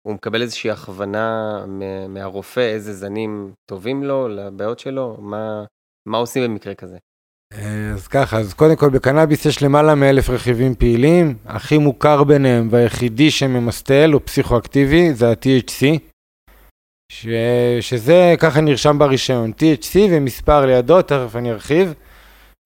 הוא 0.06 0.14
מקבל 0.14 0.42
איזושהי 0.42 0.70
הכוונה 0.70 1.64
מהרופא, 2.08 2.60
איזה 2.60 2.92
זנים 2.92 3.52
טובים 3.70 4.04
לו, 4.04 4.28
לבעיות 4.28 4.78
שלו? 4.78 5.16
מה, 5.20 5.64
מה 6.08 6.18
עושים 6.18 6.42
במקרה 6.44 6.74
כזה? 6.74 6.98
אז 7.98 8.08
ככה, 8.08 8.38
אז 8.38 8.54
קודם 8.54 8.76
כל 8.76 8.90
בקנאביס 8.90 9.46
יש 9.46 9.62
למעלה 9.62 9.94
מאלף 9.94 10.30
רכיבים 10.30 10.74
פעילים, 10.74 11.34
הכי 11.46 11.78
מוכר 11.78 12.24
ביניהם 12.24 12.68
והיחידי 12.70 13.30
שממסטל 13.30 14.10
הוא 14.12 14.20
פסיכואקטיבי, 14.24 15.14
זה 15.14 15.30
ה-THC, 15.30 15.98
ש... 17.12 17.26
שזה 17.80 18.34
ככה 18.38 18.60
נרשם 18.60 18.98
ברישיון, 18.98 19.52
THC 19.52 19.96
ומספר 20.10 20.66
לידו, 20.66 21.02
תכף 21.02 21.36
אני 21.36 21.50
ארחיב, 21.50 21.94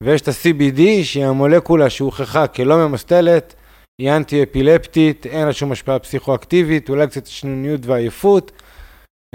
ויש 0.03 0.21
את 0.21 0.27
ה-CBD 0.27 0.81
שהיא 1.03 1.25
המולקולה 1.25 1.89
שהוכחה 1.89 2.47
כלא 2.47 2.87
ממסטלת, 2.87 3.55
היא 4.01 4.11
אנטי-אפילפטית, 4.11 5.25
אין 5.25 5.47
לה 5.47 5.53
שום 5.53 5.71
השפעה 5.71 5.99
פסיכואקטיבית, 5.99 6.89
אולי 6.89 7.07
קצת 7.07 7.25
שנוניות 7.25 7.85
ועייפות, 7.85 8.51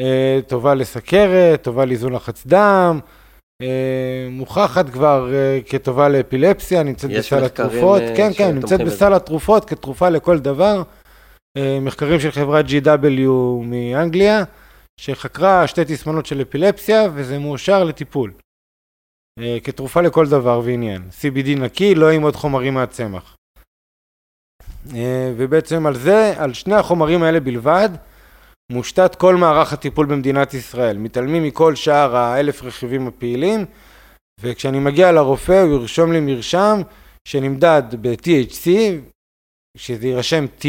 אה, 0.01 0.41
טובה 0.47 0.75
לסכרת, 0.75 1.63
טובה 1.63 1.85
לאיזון 1.85 2.13
לחץ 2.13 2.47
דם, 2.47 3.01
מוכחת 4.31 4.91
כבר 4.91 5.35
אה, 5.35 5.61
כטובה 5.67 6.09
לאפילפסיה, 6.09 6.83
נמצאת 6.83 7.11
בסל 7.11 7.45
התרופות, 7.45 8.03
אה, 8.03 8.17
כן, 8.17 8.31
כן, 8.37 8.55
נמצאת 8.55 8.81
בסל 8.81 9.13
התרופות 9.13 9.65
כתרופה 9.65 10.09
לכל 10.09 10.39
דבר. 10.39 10.83
מחקרים 11.83 12.21
של 12.21 12.31
חברת 12.31 12.65
GW 12.65 13.31
מאנגליה, 13.63 14.45
שחקרה 15.01 15.67
שתי 15.67 15.81
תסמונות 15.85 16.27
של 16.27 16.43
אפילפסיה, 16.43 17.03
וזה 17.15 17.39
מאושר 17.39 17.85
לטיפול. 17.85 18.33
כתרופה 19.65 20.01
לכל 20.01 20.27
דבר 20.27 20.61
ועניין. 20.65 21.03
CBD 21.03 21.59
נקי, 21.61 21.95
לא 21.95 22.11
עם 22.11 22.23
עוד 22.23 22.37
חומרים 22.37 22.75
מהצמח. 22.75 23.37
ובעצם 25.37 25.87
על 25.87 25.95
זה, 25.95 26.35
על 26.37 26.53
שני 26.53 26.75
החומרים 26.75 27.23
האלה 27.23 27.41
בלבד, 27.41 27.89
מושתת 28.73 29.15
כל 29.15 29.37
מערך 29.37 29.73
הטיפול 29.73 30.07
במדינת 30.07 30.55
ישראל. 30.55 30.99
מתעלמים 30.99 31.43
מכל 31.43 31.75
שאר 31.75 32.17
האלף 32.17 32.63
רכיבים 32.63 33.07
הפעילים, 33.07 33.65
וכשאני 34.41 34.79
מגיע 34.79 35.13
לרופא 35.13 35.63
הוא 35.63 35.81
ירשום 35.81 36.13
לי 36.13 36.21
מרשם 36.21 36.81
שנמדד 37.29 37.83
ב-THC, 38.01 38.71
שזה 39.77 40.07
יירשם 40.07 40.45
T, 40.61 40.67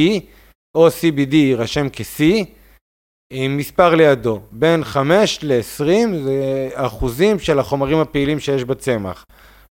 או 0.78 0.88
CBD 0.88 1.36
יירשם 1.36 1.88
כ-C, 1.94 2.24
עם 3.34 3.58
מספר 3.58 3.96
לידו, 3.96 4.40
בין 4.52 4.84
5 4.84 5.40
ל-20 5.44 6.16
זה 6.24 6.70
אחוזים 6.74 7.40
של 7.40 7.60
החומרים 7.60 7.98
הפעילים 7.98 8.40
שיש 8.40 8.64
בצמח. 8.64 9.26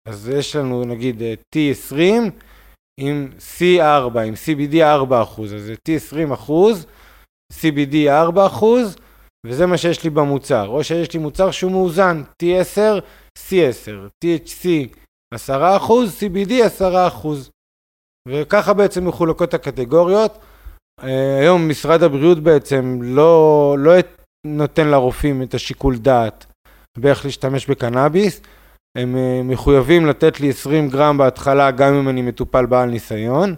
אז 0.08 0.28
יש 0.28 0.56
לנו 0.56 0.84
נגיד 0.84 1.22
T20 1.56 1.96
עם 3.00 3.28
C4, 3.38 4.18
עם 4.18 4.34
CBD 4.34 4.76
4 4.82 5.22
אחוז, 5.22 5.54
אז 5.54 5.62
זה 5.62 5.74
T20 5.88 6.34
אחוז. 6.34 6.86
CBD 7.60 7.94
4%, 8.36 8.64
וזה 9.46 9.66
מה 9.66 9.76
שיש 9.76 10.04
לי 10.04 10.10
במוצר. 10.10 10.68
או 10.68 10.84
שיש 10.84 11.12
לי 11.14 11.18
מוצר 11.18 11.50
שהוא 11.50 11.72
מאוזן, 11.72 12.22
T10, 12.42 13.00
C10, 13.38 14.24
THC 14.24 14.66
10%, 15.34 15.38
CBD 16.20 16.52
10%. 16.80 17.26
וככה 18.28 18.72
בעצם 18.74 19.08
מחולקות 19.08 19.54
הקטגוריות. 19.54 20.38
אה, 21.02 21.38
היום 21.40 21.68
משרד 21.68 22.02
הבריאות 22.02 22.38
בעצם 22.38 22.98
לא, 23.02 23.76
לא 23.78 23.92
נותן 24.46 24.88
לרופאים 24.88 25.42
את 25.42 25.54
השיקול 25.54 25.98
דעת 25.98 26.46
באיך 26.98 27.24
להשתמש 27.24 27.66
בקנאביס. 27.66 28.40
הם 28.98 29.16
אה, 29.16 29.40
מחויבים 29.44 30.06
לתת 30.06 30.40
לי 30.40 30.50
20 30.50 30.88
גרם 30.88 31.18
בהתחלה 31.18 31.70
גם 31.70 31.94
אם 31.94 32.08
אני 32.08 32.22
מטופל 32.22 32.66
בעל 32.66 32.90
ניסיון. 32.90 33.54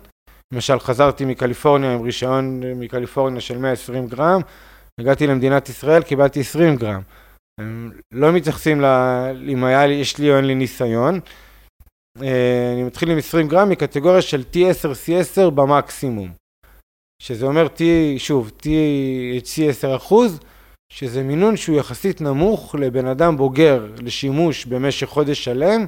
למשל 0.54 0.78
חזרתי 0.78 1.24
מקליפורניה 1.24 1.94
עם 1.94 2.02
רישיון 2.02 2.60
מקליפורניה 2.76 3.40
של 3.40 3.58
120 3.58 4.06
גרם, 4.06 4.40
הגעתי 5.00 5.26
למדינת 5.26 5.68
ישראל, 5.68 6.02
קיבלתי 6.02 6.40
20 6.40 6.76
גרם. 6.76 7.02
הם 7.60 7.92
לא 8.12 8.32
מתייחסים 8.32 8.80
ל... 8.80 8.84
אם 9.48 9.64
היה 9.64 9.86
לי, 9.86 9.94
יש 9.94 10.18
לי 10.18 10.30
או 10.30 10.36
אין 10.36 10.44
לי 10.44 10.54
ניסיון. 10.54 11.20
אה, 12.22 12.72
אני 12.72 12.82
מתחיל 12.82 13.10
עם 13.10 13.18
20 13.18 13.48
גרם 13.48 13.68
מקטגוריה 13.68 14.22
של 14.22 14.44
T10 14.52 14.84
C10 14.84 15.50
במקסימום. 15.50 16.32
שזה 17.22 17.46
אומר 17.46 17.66
T, 17.66 17.80
שוב, 18.18 18.52
THC 18.60 19.62
10 19.68 19.96
אחוז, 19.96 20.40
שזה 20.92 21.22
מינון 21.22 21.56
שהוא 21.56 21.78
יחסית 21.78 22.20
נמוך 22.20 22.74
לבן 22.74 23.06
אדם 23.06 23.36
בוגר 23.36 23.92
לשימוש 23.98 24.66
במשך 24.66 25.06
חודש 25.06 25.44
שלם. 25.44 25.86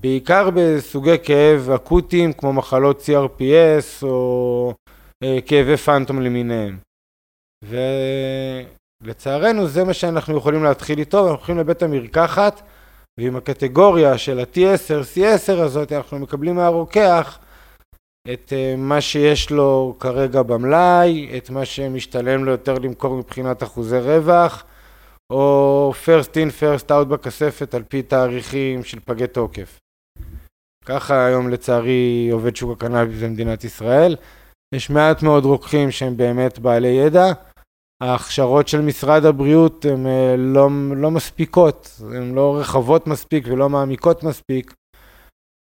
בעיקר 0.00 0.48
בסוגי 0.54 1.16
כאב 1.22 1.70
אקוטיים 1.70 2.32
כמו 2.32 2.52
מחלות 2.52 3.00
CRPS 3.00 4.02
או 4.02 4.74
אה, 5.24 5.38
כאבי 5.46 5.76
פאנטום 5.76 6.20
למיניהם. 6.20 6.78
ולצערנו 9.04 9.68
זה 9.68 9.84
מה 9.84 9.94
שאנחנו 9.94 10.36
יכולים 10.36 10.64
להתחיל 10.64 10.98
איתו, 10.98 11.18
אנחנו 11.18 11.30
הולכים 11.30 11.58
לבית 11.58 11.82
המרקחת 11.82 12.62
ועם 13.20 13.36
הקטגוריה 13.36 14.18
של 14.18 14.38
ה-T10, 14.38 15.16
C10 15.16 15.52
הזאת 15.52 15.92
אנחנו 15.92 16.18
מקבלים 16.18 16.54
מהרוקח 16.54 17.38
את 18.32 18.52
אה, 18.52 18.74
מה 18.76 19.00
שיש 19.00 19.50
לו 19.50 19.96
כרגע 20.00 20.42
במלאי, 20.42 21.30
את 21.36 21.50
מה 21.50 21.64
שמשתלם 21.64 22.44
לו 22.44 22.50
יותר 22.50 22.74
למכור 22.74 23.16
מבחינת 23.16 23.62
אחוזי 23.62 23.98
רווח, 23.98 24.64
או 25.32 25.92
first 26.04 26.28
in 26.34 26.62
first 26.62 26.90
out 26.90 27.04
בכספת 27.04 27.74
על 27.74 27.82
פי 27.82 28.02
תאריכים 28.02 28.84
של 28.84 29.00
פגי 29.04 29.26
תוקף. 29.26 29.81
ככה 30.84 31.26
היום 31.26 31.48
לצערי 31.48 32.28
עובד 32.32 32.56
שוק 32.56 32.70
הקנאביס 32.70 33.22
במדינת 33.22 33.64
ישראל. 33.64 34.16
יש 34.74 34.90
מעט 34.90 35.22
מאוד 35.22 35.44
רוקחים 35.44 35.90
שהם 35.90 36.16
באמת 36.16 36.58
בעלי 36.58 36.88
ידע. 36.88 37.32
ההכשרות 38.02 38.68
של 38.68 38.80
משרד 38.80 39.24
הבריאות 39.24 39.84
הן 39.84 40.06
אה, 40.06 40.34
לא, 40.38 40.68
לא 40.96 41.10
מספיקות, 41.10 42.00
הן 42.14 42.34
לא 42.34 42.56
רחבות 42.60 43.06
מספיק 43.06 43.44
ולא 43.48 43.68
מעמיקות 43.68 44.22
מספיק. 44.24 44.74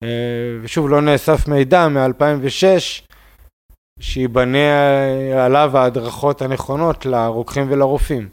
אה, 0.04 0.60
ושוב, 0.62 0.90
לא 0.90 1.02
נאסף 1.02 1.48
מידע 1.48 1.88
מ-2006 1.88 3.04
שייבנה 4.00 4.70
עליו 5.46 5.78
ההדרכות 5.78 6.42
הנכונות 6.42 7.06
לרוקחים 7.06 7.66
ולרופאים. 7.70 8.30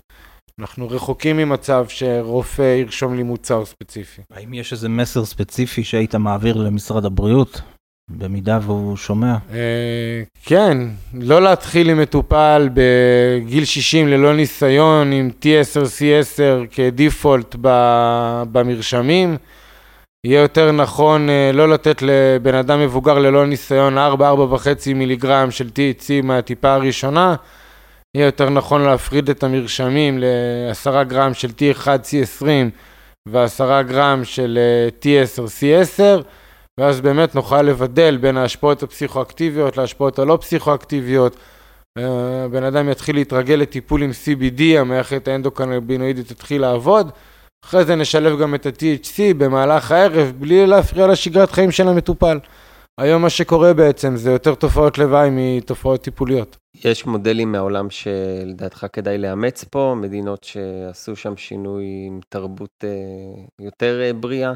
אנחנו 0.59 0.89
רחוקים 0.91 1.37
ממצב 1.37 1.85
שרופא 1.89 2.77
ירשום 2.81 3.15
לי 3.15 3.23
מוצר 3.23 3.65
ספציפי. 3.65 4.23
האם 4.31 4.55
יש 4.55 4.73
איזה 4.73 4.89
מסר 4.89 5.25
ספציפי 5.25 5.85
שהיית 5.85 6.15
מעביר 6.15 6.57
למשרד 6.57 7.05
הבריאות, 7.05 7.61
במידה 8.11 8.59
והוא 8.63 8.97
שומע? 8.97 9.37
אה, 9.53 10.23
כן, 10.45 10.79
לא 11.15 11.43
להתחיל 11.43 11.91
עם 11.91 11.99
מטופל 11.99 12.69
בגיל 12.75 13.65
60 13.65 14.09
ללא 14.09 14.37
ניסיון 14.37 15.13
עם 15.13 15.31
T10, 15.43 15.85
C10 15.85 16.67
כדיפולט 16.71 17.57
במרשמים. 18.53 19.37
יהיה 20.25 20.41
יותר 20.41 20.73
נכון 20.73 21.31
אה, 21.31 21.51
לא 21.55 21.69
לתת 21.69 22.03
לבן 22.03 22.55
אדם 22.55 22.81
מבוגר 22.81 23.19
ללא 23.19 23.47
ניסיון 23.47 23.99
4-4.5 23.99 24.01
מיליגרם 24.95 25.51
של 25.51 25.69
THC 25.69 26.25
מהטיפה 26.27 26.75
הראשונה. 26.75 27.35
יהיה 28.17 28.27
יותר 28.27 28.51
נכון 28.51 28.83
להפריד 28.83 29.31
את 29.31 29.43
המרשמים 29.43 30.19
ל-10 30.19 31.03
גרם 31.03 31.35
של 31.35 31.49
T1 31.49 31.87
C20 31.87 32.45
ו-10 33.29 33.83
גרם 33.83 34.25
של 34.25 34.59
T10 35.03 35.47
C10 35.47 36.23
ואז 36.81 37.01
באמת 37.01 37.35
נוכל 37.35 37.63
לבדל 37.63 38.17
בין 38.17 38.37
ההשפעות 38.37 38.83
הפסיכואקטיביות 38.83 39.77
להשפעות 39.77 40.19
הלא 40.19 40.39
פסיכואקטיביות 40.41 41.37
הבן 42.45 42.65
אדם 42.65 42.89
יתחיל 42.89 43.17
להתרגל 43.17 43.55
לטיפול 43.55 44.03
עם 44.03 44.11
CBD, 44.11 44.63
המערכת 44.79 45.29
האנדוקנבינואידית 45.29 46.29
תתחיל 46.29 46.61
לעבוד, 46.61 47.11
אחרי 47.65 47.85
זה 47.85 47.95
נשלב 47.95 48.41
גם 48.41 48.55
את 48.55 48.67
ה-THC 48.67 49.35
במהלך 49.39 49.93
הערב, 49.93 50.33
בלי 50.39 50.67
להפריע 50.67 51.07
לשגרת 51.07 51.51
חיים 51.51 51.71
של 51.71 51.89
המטופל. 51.89 52.39
היום 52.99 53.23
מה 53.23 53.31
שקורה 53.31 53.75
בעצם 53.75 54.17
זה 54.17 54.31
יותר 54.31 54.55
תופעות 54.55 54.99
לוואי 54.99 55.29
מתופעות 55.33 56.03
טיפוליות. 56.03 56.57
יש 56.85 57.07
מודלים 57.07 57.53
מהעולם 57.53 57.91
שלדעתך 57.91 58.87
כדאי 58.93 59.19
לאמץ 59.19 59.65
פה, 59.65 59.95
מדינות 60.01 60.45
שעשו 60.45 61.17
שם 61.17 61.37
שינוי 61.37 61.85
עם 62.07 62.21
תרבות 62.29 62.85
אה, 62.85 62.89
יותר 63.61 64.01
אה, 64.03 64.13
בריאה, 64.13 64.53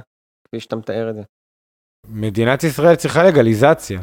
כפי 0.48 0.60
שאתה 0.60 0.76
מתאר 0.76 1.10
את 1.10 1.14
זה. 1.14 1.22
מדינת 2.08 2.64
ישראל 2.64 2.94
צריכה 2.94 3.24
לגליזציה. 3.24 4.00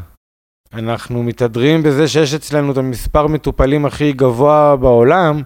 אנחנו 0.73 1.23
מתהדרים 1.23 1.83
בזה 1.83 2.07
שיש 2.07 2.33
אצלנו 2.33 2.71
את 2.71 2.77
המספר 2.77 3.27
מטופלים 3.27 3.85
הכי 3.85 4.13
גבוה 4.13 4.75
בעולם, 4.75 5.41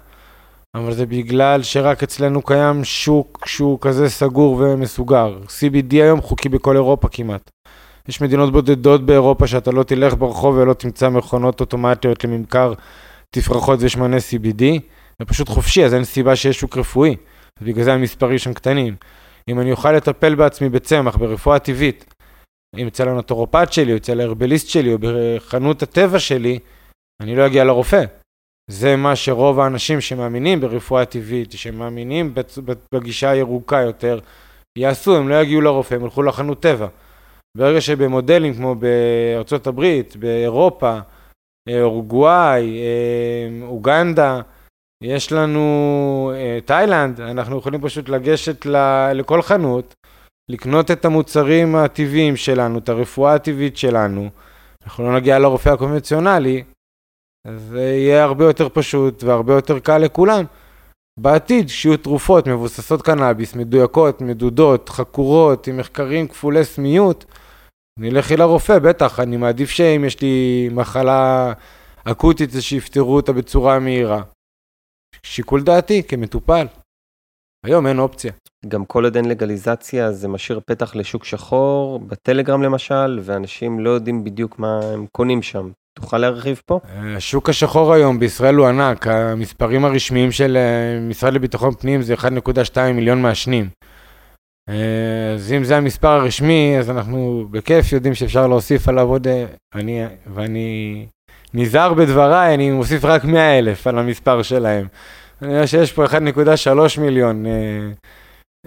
אבל 0.76 0.94
זה 0.94 1.06
בגלל 1.06 1.64
שרק 1.64 2.04
אצלנו 2.04 2.42
קיים 2.42 2.84
שוק 2.84 3.48
שהוא 3.48 3.78
כזה 3.82 4.10
סגור 4.10 4.54
ומסוגר. 4.54 5.40
CBD 5.48 5.94
היום 5.94 6.22
חוקי 6.22 6.50
בכל 6.50 6.76
אירופה 6.76 7.08
כמעט. 7.12 7.50
יש 8.08 8.22
מדינות 8.22 8.52
בודדות 8.52 9.06
באירופה 9.06 9.48
שאתה 9.48 9.72
לא 9.72 9.84
תלך 9.84 10.14
ברחוב 10.18 10.56
ולא 10.56 10.74
תמצא 10.74 11.10
מכונות 11.10 11.62
אוטומטיות 11.62 12.24
לממכר 12.24 12.74
תפרחות 13.30 13.80
ושמני 13.82 14.18
CBD, 14.18 14.64
זה 15.20 15.26
פשוט 15.26 15.50
חופשי, 15.50 15.86
אז 15.86 15.94
אין 15.94 16.04
סיבה 16.04 16.36
שיש 16.36 16.60
שוק 16.60 16.78
רפואי. 16.78 17.16
בגלל 17.62 17.84
זה 17.84 17.94
המספרים 17.94 18.38
שם 18.38 18.54
קטנים. 18.54 18.96
אם 19.50 19.60
אני 19.60 19.72
אוכל 19.72 19.92
לטפל 19.92 20.36
בעצמי 20.36 20.70
בצמח, 20.70 21.16
ברפואה 21.16 21.60
טבעית, 21.60 22.14
אם 22.78 22.88
אצל 22.88 23.10
הנטורופט 23.10 23.74
שלי, 23.74 23.92
או 23.92 23.98
אצל 23.98 24.20
ההרבליסט 24.20 24.68
שלי, 24.68 24.94
או 24.94 24.98
בחנות 25.00 25.84
הטבע 25.84 26.20
שלי, 26.20 26.60
אני 27.22 27.36
לא 27.36 27.46
אגיע 27.46 27.64
לרופא. 27.64 28.04
זה 28.72 28.96
מה 28.96 29.16
שרוב 29.16 29.60
האנשים 29.60 30.02
שמאמינים 30.02 30.62
ברפואה 30.62 31.06
טבעית, 31.06 31.52
שמאמינים 31.52 32.34
בגישה 32.94 33.30
הירוקה 33.30 33.82
יותר, 33.82 34.20
יעשו, 34.78 35.18
הם 35.18 35.30
לא 35.30 35.42
יגיעו 35.42 35.62
לרופא, 35.62 35.96
הם 35.96 36.04
ילכו 36.04 36.24
לחנות 36.24 36.60
טבע. 36.60 36.88
ברגע 37.58 37.82
שבמודלים 37.82 38.54
כמו 38.54 38.76
בארצות 38.76 39.68
הברית, 39.68 40.16
באירופה, 40.16 41.00
אה, 41.70 41.82
אורוגוואי, 41.82 42.78
אה, 42.80 43.66
אוגנדה, 43.68 44.42
יש 45.04 45.32
לנו 45.32 46.32
אה, 46.36 46.60
תאילנד, 46.66 47.22
אנחנו 47.22 47.58
יכולים 47.58 47.82
פשוט 47.82 48.10
לגשת 48.10 48.66
לכל 49.14 49.42
חנות, 49.42 49.94
לקנות 50.52 50.92
את 50.92 51.06
המוצרים 51.06 51.76
הטבעיים 51.76 52.36
שלנו, 52.36 52.78
את 52.80 52.90
הרפואה 52.90 53.34
הטבעית 53.34 53.78
שלנו, 53.78 54.30
אנחנו 54.84 55.04
לא 55.04 55.16
נגיע 55.16 55.40
לרופא 55.40 55.70
הקונבנציונלי, 55.70 56.64
זה 57.48 57.82
יהיה 57.82 58.24
הרבה 58.24 58.46
יותר 58.46 58.70
פשוט 58.70 59.24
והרבה 59.24 59.54
יותר 59.54 59.80
קל 59.80 59.98
לכולם. 59.98 60.46
בעתיד, 61.20 61.70
שיהיו 61.70 61.98
תרופות 61.98 62.48
מבוססות 62.48 63.02
קנאביס, 63.02 63.56
מדויקות, 63.56 64.22
מדודות, 64.22 64.90
חקורות, 64.90 65.68
עם 65.68 65.78
מחקרים 65.78 66.28
כפולי 66.28 66.66
סמיות, 66.66 67.26
אני 68.00 68.12
לכי 68.12 68.38
לרופא, 68.38 68.80
בטח, 68.80 69.20
אני 69.20 69.38
מעדיף 69.38 69.70
שאם 69.70 70.04
יש 70.06 70.22
לי 70.22 70.70
מחלה 70.72 71.54
אקוטית, 72.04 72.52
זה 72.52 72.62
שיפתרו 72.62 73.16
אותה 73.16 73.34
בצורה 73.34 73.80
מהירה. 73.80 74.22
שיקול 75.24 75.64
דעתי 75.64 76.04
כמטופל. 76.04 76.68
היום 77.66 77.88
אין 77.88 78.00
אופציה. 78.00 78.32
גם 78.68 78.86
כל 78.86 79.04
עוד 79.04 79.16
אין 79.16 79.26
לגליזציה 79.26 80.12
זה 80.12 80.28
משאיר 80.28 80.60
פתח 80.66 80.96
לשוק 80.96 81.26
שחור, 81.26 82.00
בטלגרם 82.00 82.64
למשל, 82.64 83.20
ואנשים 83.24 83.80
לא 83.80 83.90
יודעים 83.90 84.24
בדיוק 84.24 84.60
מה 84.60 84.80
הם 84.94 85.06
קונים 85.12 85.42
שם. 85.42 85.70
תוכל 86.00 86.18
להרחיב 86.18 86.62
פה? 86.66 86.80
השוק 87.18 87.50
השחור 87.50 87.94
היום 87.94 88.20
בישראל 88.20 88.56
הוא 88.56 88.68
ענק, 88.68 89.08
המספרים 89.08 89.86
הרשמיים 89.86 90.32
של 90.32 90.58
אה, 90.58 91.00
משרד 91.10 91.34
לביטחון 91.34 91.76
פנים 91.76 92.02
זה 92.02 92.14
1.2 92.14 92.28
מיליון 92.94 93.22
מעשנים. 93.22 93.70
אה, 94.70 95.34
אז 95.34 95.54
אם 95.54 95.64
זה 95.64 95.78
המספר 95.78 96.08
הרשמי, 96.08 96.76
אז 96.80 96.90
אנחנו 96.90 97.48
בכיף 97.52 97.92
יודעים 97.92 98.16
שאפשר 98.16 98.48
להוסיף 98.48 98.88
עליו 98.88 99.08
עוד... 99.08 99.28
אה, 99.28 99.46
אני, 99.76 100.04
ואני 100.34 101.06
נזהר 101.54 101.94
בדבריי, 101.94 102.54
אני 102.54 102.72
מוסיף 102.72 103.06
רק 103.06 103.24
100 103.24 103.60
אלף 103.60 103.88
על 103.88 104.00
המספר 104.00 104.42
שלהם. 104.42 104.88
אני 105.42 105.54
יודע 105.54 105.68
שיש 105.68 105.92
פה 105.92 106.06
1.3 106.06 107.02
מיליון 107.02 107.46
אה, 107.46 107.52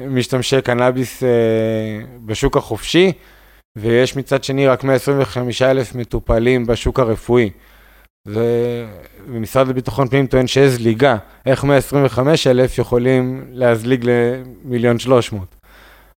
משתמשי 0.07 0.63
קנאביס 0.63 1.23
בשוק 2.27 2.57
החופשי, 2.57 3.13
ויש 3.79 4.17
מצד 4.17 4.45
שני 4.45 4.67
רק 4.67 4.85
125 4.85 5.63
אלף 5.63 5.95
מטופלים 5.95 6.67
בשוק 6.67 7.01
הרפואי. 7.01 7.51
ומשרד 8.27 9.69
לביטחון 9.69 10.09
פנים 10.09 10.27
טוען 10.27 10.47
שיש 10.47 10.73
זליגה, 10.73 11.17
איך 11.47 11.65
125 11.65 12.47
אלף 12.47 12.79
יכולים 12.79 13.45
להזליג 13.51 14.05
למיליון 14.05 14.99
300. 14.99 15.56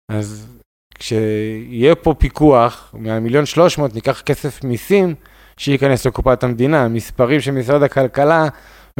אז 0.09 0.47
כשיהיה 0.95 1.95
פה 1.95 2.13
פיקוח, 2.13 2.95
מהמיליון 2.97 3.45
שלוש 3.45 3.77
מאות 3.77 3.93
ניקח 3.93 4.21
כסף 4.21 4.63
מיסים 4.63 5.15
שייכנס 5.57 6.05
לקופת 6.05 6.43
המדינה. 6.43 6.85
המספרים 6.85 7.41
של 7.41 7.51
משרד 7.51 7.83
הכלכלה 7.83 8.47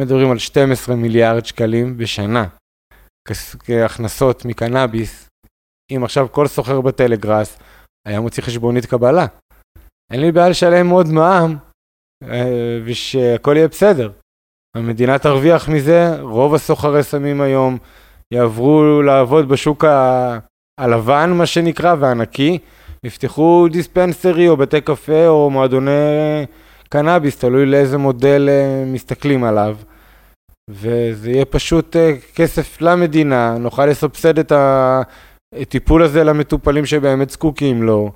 מדברים 0.00 0.30
על 0.30 0.38
12 0.38 0.96
מיליארד 0.96 1.44
שקלים 1.44 1.96
בשנה 1.98 2.46
כהכנסות 3.64 4.44
מקנאביס. 4.44 5.28
אם 5.96 6.04
עכשיו 6.04 6.32
כל 6.32 6.46
סוחר 6.46 6.80
בטלגראס 6.80 7.58
היה 8.08 8.20
מוציא 8.20 8.42
חשבונית 8.42 8.86
קבלה. 8.86 9.26
אין 10.12 10.20
לי 10.20 10.32
בעיה 10.32 10.48
לשלם 10.48 10.90
עוד 10.90 11.06
מע"מ 11.06 11.56
אה, 12.24 12.78
ושהכל 12.84 13.56
יהיה 13.56 13.68
בסדר. 13.68 14.12
המדינה 14.76 15.18
תרוויח 15.18 15.68
מזה, 15.68 16.20
רוב 16.20 16.54
הסוחרי 16.54 17.02
סמים 17.02 17.40
היום 17.40 17.78
יעברו 18.34 19.02
לעבוד 19.02 19.48
בשוק 19.48 19.84
ה... 19.84 20.38
הלבן, 20.80 21.30
מה 21.30 21.46
שנקרא, 21.46 21.94
והנקי, 21.98 22.58
יפתחו 23.04 23.68
דיספנסרי 23.70 24.48
או 24.48 24.56
בתי 24.56 24.80
קפה 24.80 25.26
או 25.26 25.50
מועדוני 25.50 25.90
קנאביס, 26.88 27.38
תלוי 27.38 27.66
לאיזה 27.66 27.98
מודל 27.98 28.48
אה, 28.50 28.84
מסתכלים 28.86 29.44
עליו. 29.44 29.76
וזה 30.70 31.30
יהיה 31.30 31.44
פשוט 31.44 31.96
אה, 31.96 32.12
כסף 32.34 32.80
למדינה, 32.80 33.58
נוכל 33.58 33.86
לסבסד 33.86 34.38
את 34.38 34.52
הטיפול 35.56 36.02
הזה 36.02 36.24
למטופלים 36.24 36.86
שבאמת 36.86 37.30
זקוקים 37.30 37.82
לו. 37.82 38.12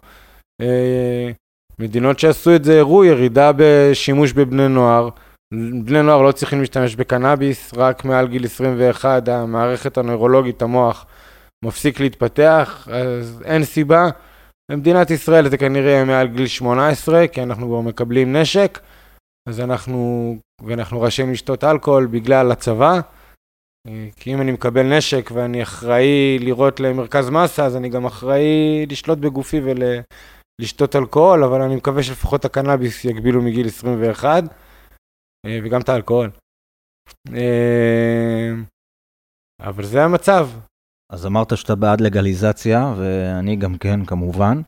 אה, 0.60 1.30
מדינות 1.78 2.18
שעשו 2.18 2.56
את 2.56 2.64
זה 2.64 2.78
הראו 2.80 3.04
ירידה 3.04 3.50
בשימוש 3.56 4.32
בבני 4.32 4.68
נוער. 4.68 5.08
בני 5.84 6.02
נוער 6.02 6.22
לא 6.22 6.32
צריכים 6.32 6.60
להשתמש 6.60 6.96
בקנאביס, 6.96 7.74
רק 7.76 8.04
מעל 8.04 8.28
גיל 8.28 8.44
21 8.44 9.28
המערכת 9.28 9.98
הנוירולוגית, 9.98 10.62
המוח, 10.62 11.06
מפסיק 11.64 12.00
להתפתח, 12.00 12.88
אז 12.92 13.42
אין 13.44 13.64
סיבה. 13.64 14.04
במדינת 14.70 15.10
ישראל 15.10 15.48
זה 15.48 15.58
כנראה 15.58 16.04
מעל 16.04 16.26
גיל 16.28 16.46
18, 16.46 17.28
כי 17.28 17.42
אנחנו 17.42 17.66
כבר 17.66 17.80
מקבלים 17.80 18.36
נשק, 18.36 18.78
אז 19.48 19.60
אנחנו, 19.60 20.36
ואנחנו 20.62 21.00
רשאים 21.00 21.32
לשתות 21.32 21.64
אלכוהול 21.64 22.06
בגלל 22.06 22.52
הצבא. 22.52 23.00
כי 24.16 24.34
אם 24.34 24.40
אני 24.40 24.52
מקבל 24.52 24.96
נשק 24.98 25.30
ואני 25.32 25.62
אחראי 25.62 26.38
לראות 26.40 26.80
למרכז 26.80 27.30
מסה, 27.30 27.66
אז 27.66 27.76
אני 27.76 27.88
גם 27.88 28.06
אחראי 28.06 28.86
לשלוט 28.90 29.18
בגופי 29.18 29.60
ולשתות 29.60 30.96
אלכוהול, 30.96 31.44
אבל 31.44 31.62
אני 31.62 31.76
מקווה 31.76 32.02
שלפחות 32.02 32.44
הקנאביס 32.44 33.04
יגבילו 33.04 33.42
מגיל 33.42 33.66
21, 33.66 34.44
וגם 35.46 35.80
את 35.80 35.88
האלכוהול. 35.88 36.30
אבל 39.60 39.84
זה 39.84 40.04
המצב, 40.04 40.48
אז 41.10 41.26
אמרת 41.26 41.56
שאתה 41.56 41.74
בעד 41.74 42.00
לגליזציה, 42.00 42.94
ואני 42.96 43.56
גם 43.56 43.78
כן, 43.78 44.04
כמובן. 44.04 44.60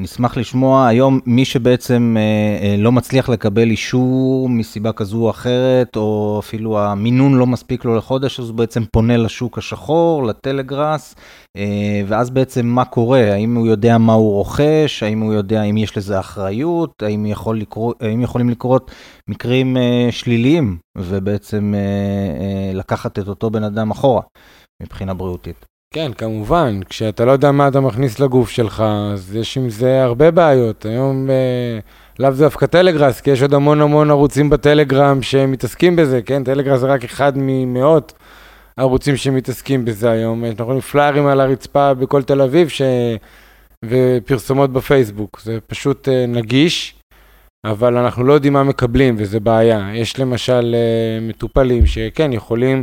נשמח 0.00 0.36
לשמוע 0.36 0.86
היום 0.86 1.20
מי 1.26 1.44
שבעצם 1.44 2.16
אה, 2.18 2.66
אה, 2.66 2.76
לא 2.78 2.92
מצליח 2.92 3.28
לקבל 3.28 3.70
אישור 3.70 4.48
מסיבה 4.48 4.92
כזו 4.92 5.16
או 5.16 5.30
אחרת, 5.30 5.96
או 5.96 6.40
אפילו 6.44 6.78
המינון 6.78 7.34
לא 7.34 7.46
מספיק 7.46 7.84
לו 7.84 7.96
לחודש, 7.96 8.40
אז 8.40 8.48
הוא 8.48 8.56
בעצם 8.56 8.84
פונה 8.92 9.16
לשוק 9.16 9.58
השחור, 9.58 10.26
לטלגראס, 10.26 11.14
אה, 11.56 12.02
ואז 12.06 12.30
בעצם 12.30 12.66
מה 12.66 12.84
קורה? 12.84 13.32
האם 13.32 13.54
הוא 13.54 13.66
יודע 13.66 13.98
מה 13.98 14.12
הוא 14.12 14.32
רוכש? 14.32 15.02
האם 15.02 15.20
הוא 15.20 15.32
יודע 15.32 15.62
אם 15.62 15.76
יש 15.76 15.96
לזה 15.96 16.20
אחריות? 16.20 17.02
האם, 17.02 17.26
יכול 17.26 17.60
לקרוא, 17.60 17.94
האם 18.00 18.20
יכולים 18.20 18.50
לקרות 18.50 18.90
מקרים 19.28 19.76
שליליים, 20.10 20.78
ובעצם 20.98 21.74
לקחת 22.74 23.18
את 23.18 23.28
אותו 23.28 23.50
בן 23.50 23.64
אדם 23.64 23.90
אחורה 23.90 24.22
מבחינה 24.82 25.14
בריאותית? 25.14 25.66
כן, 25.94 26.12
כמובן, 26.12 26.80
כשאתה 26.88 27.24
לא 27.24 27.32
יודע 27.32 27.52
מה 27.52 27.68
אתה 27.68 27.80
מכניס 27.80 28.20
לגוף 28.20 28.50
שלך, 28.50 28.84
אז 29.12 29.36
יש 29.36 29.56
עם 29.56 29.70
זה 29.70 30.02
הרבה 30.02 30.30
בעיות. 30.30 30.86
היום 30.86 31.30
אה, 31.30 31.78
לאו 32.18 32.30
דווקא 32.30 32.66
טלגראס, 32.66 33.20
כי 33.20 33.30
יש 33.30 33.42
עוד 33.42 33.54
המון 33.54 33.80
המון 33.80 34.10
ערוצים 34.10 34.50
בטלגרם 34.50 35.22
שמתעסקים 35.22 35.96
בזה, 35.96 36.22
כן? 36.22 36.44
טלגראס 36.44 36.80
זה 36.80 36.86
רק 36.86 37.04
אחד 37.04 37.32
ממאות 37.36 38.12
ערוצים 38.76 39.16
שמתעסקים 39.16 39.84
בזה 39.84 40.10
היום. 40.10 40.44
אנחנו 40.44 40.64
רואים 40.64 40.80
פליירים 40.80 41.26
על 41.26 41.40
הרצפה 41.40 41.94
בכל 41.94 42.22
תל 42.22 42.40
אביב 42.40 42.68
ש... 42.68 42.82
ופרסומות 43.84 44.72
בפייסבוק. 44.72 45.40
זה 45.44 45.58
פשוט 45.66 46.08
אה, 46.08 46.26
נגיש. 46.26 46.94
אבל 47.64 47.96
אנחנו 47.96 48.24
לא 48.24 48.32
יודעים 48.32 48.52
מה 48.52 48.62
מקבלים, 48.62 49.14
וזה 49.18 49.40
בעיה. 49.40 49.90
יש 49.94 50.18
למשל 50.18 50.74
אה, 50.74 51.26
מטופלים 51.28 51.86
שכן, 51.86 52.32
יכולים, 52.32 52.82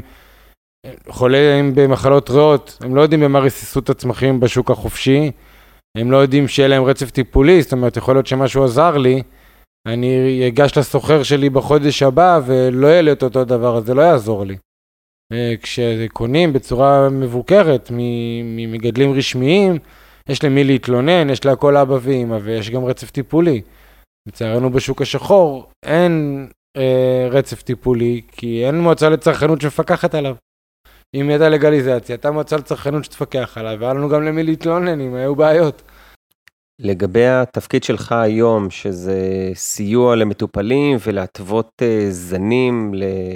חולים 1.10 1.76
במחלות 1.76 2.30
ריאות, 2.30 2.78
הם 2.82 2.95
לא 2.95 3.02
יודעים 3.02 3.21
במה 3.21 3.39
רסיסות 3.39 3.89
הצמחים 3.89 4.39
בשוק 4.39 4.71
החופשי, 4.71 5.32
הם 5.97 6.12
לא 6.12 6.17
יודעים 6.17 6.47
שיהיה 6.47 6.67
להם 6.67 6.84
רצף 6.84 7.12
טיפולי, 7.12 7.62
זאת 7.62 7.71
אומרת, 7.71 7.97
יכול 7.97 8.15
להיות 8.15 8.28
שמשהו 8.28 8.63
עזר 8.63 8.97
לי, 8.97 9.21
אני 9.88 10.47
אגש 10.47 10.78
לסוחר 10.78 11.23
שלי 11.23 11.50
בחודש 11.50 12.04
הבא 12.04 12.39
ולא 12.45 12.88
יהיה 12.88 13.02
לי 13.02 13.12
את 13.12 13.23
אותו 13.23 13.45
דבר, 13.45 13.78
אז 13.78 13.86
זה 13.86 13.93
לא 13.93 14.02
יעזור 14.02 14.45
לי. 14.45 14.58
אה, 15.34 15.54
כשקונים 15.62 16.54
בצורה 16.54 17.10
מבוקרת 17.10 17.91
ממגדלים 18.43 19.13
רשמיים, 19.13 19.78
יש 20.30 20.43
למי 20.43 20.63
להתלונן, 20.63 21.30
יש 21.30 21.45
להכל 21.45 21.78
אבא 21.78 21.97
ואמא, 22.02 22.38
ויש 22.43 22.69
גם 22.69 22.86
רצף 22.86 23.12
טיפולי. 23.12 23.62
לצערנו 24.28 24.69
בשוק 24.69 25.02
השחור 25.02 25.69
אין 25.86 26.47
אה, 26.78 27.28
רצף 27.32 27.62
טיפולי, 27.62 28.21
כי 28.32 28.65
אין 28.65 28.80
מועצה 28.80 29.10
לצרכנות 29.10 29.62
שמפקחת 29.62 30.15
עליו. 30.15 30.36
אם 31.13 31.30
ידע 31.30 31.50
לגליזציה, 31.50 32.15
הייתה 32.15 32.32
מועצה 32.32 32.58
לצרכנות 32.58 33.06
שתפקח 33.06 33.58
עליו, 33.58 33.78
והיה 33.80 33.93
לנו 33.93 34.10
גם 34.10 34.24
למי 34.24 34.43
להתלונן 34.43 35.02
אם 35.02 35.13
היו 35.13 35.36
בעיות. 35.36 35.82
לגבי 36.80 37.28
התפקיד 37.28 37.84
שלך 37.84 38.12
היום, 38.12 38.70
שזה 38.70 39.20
סיוע 39.54 40.15
למטופלים 40.15 40.98
ולהתוות 41.08 41.72
אה, 41.82 42.06
זנים 42.10 42.93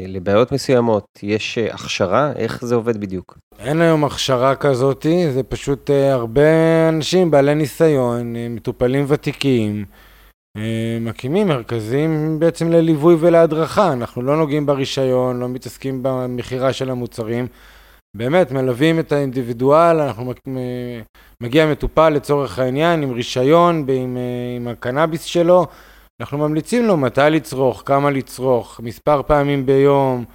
לבעיות 0.08 0.52
מסוימות, 0.52 1.06
יש 1.24 1.58
אה, 1.58 1.74
הכשרה? 1.74 2.32
איך 2.36 2.66
זה 2.66 2.76
עובד 2.76 2.98
בדיוק? 2.98 3.38
אין 3.60 3.82
היום 3.82 4.06
הכשרה 4.06 4.56
כזאת, 4.56 5.06
זה 5.34 5.44
פשוט 5.44 5.90
אה, 5.90 6.14
הרבה 6.14 6.90
אנשים 6.90 7.32
בעלי 7.32 7.56
ניסיון, 7.56 8.34
מטופלים 8.50 9.06
ותיקים, 9.08 9.86
מקימים 11.02 11.48
מרכזים 11.48 12.40
בעצם 12.40 12.72
לליווי 12.72 13.16
ולהדרכה. 13.20 13.94
אנחנו 13.94 14.22
לא 14.22 14.38
נוגעים 14.38 14.66
ברישיון, 14.66 15.40
לא 15.40 15.50
מתעסקים 15.50 16.00
במכירה 16.04 16.74
של 16.74 16.90
המוצרים. 16.90 17.48
באמת, 18.18 18.52
מלווים 18.52 19.00
את 19.00 19.12
האינדיבידואל, 19.12 20.00
אנחנו 20.00 20.34
מגיע 21.44 21.72
מטופל 21.72 22.10
לצורך 22.10 22.60
העניין 22.60 23.04
עם 23.04 23.12
רישיון, 23.12 23.86
עם, 23.90 24.18
עם 24.58 24.68
הקנאביס 24.68 25.24
שלו, 25.24 25.66
אנחנו 26.22 26.38
ממליצים 26.38 26.86
לו 26.86 26.98
מתי 26.98 27.22
לצרוך, 27.32 27.84
כמה 27.86 28.12
לצרוך, 28.12 28.80
מספר 28.84 29.22
פעמים 29.24 29.66
ביום, 29.66 30.26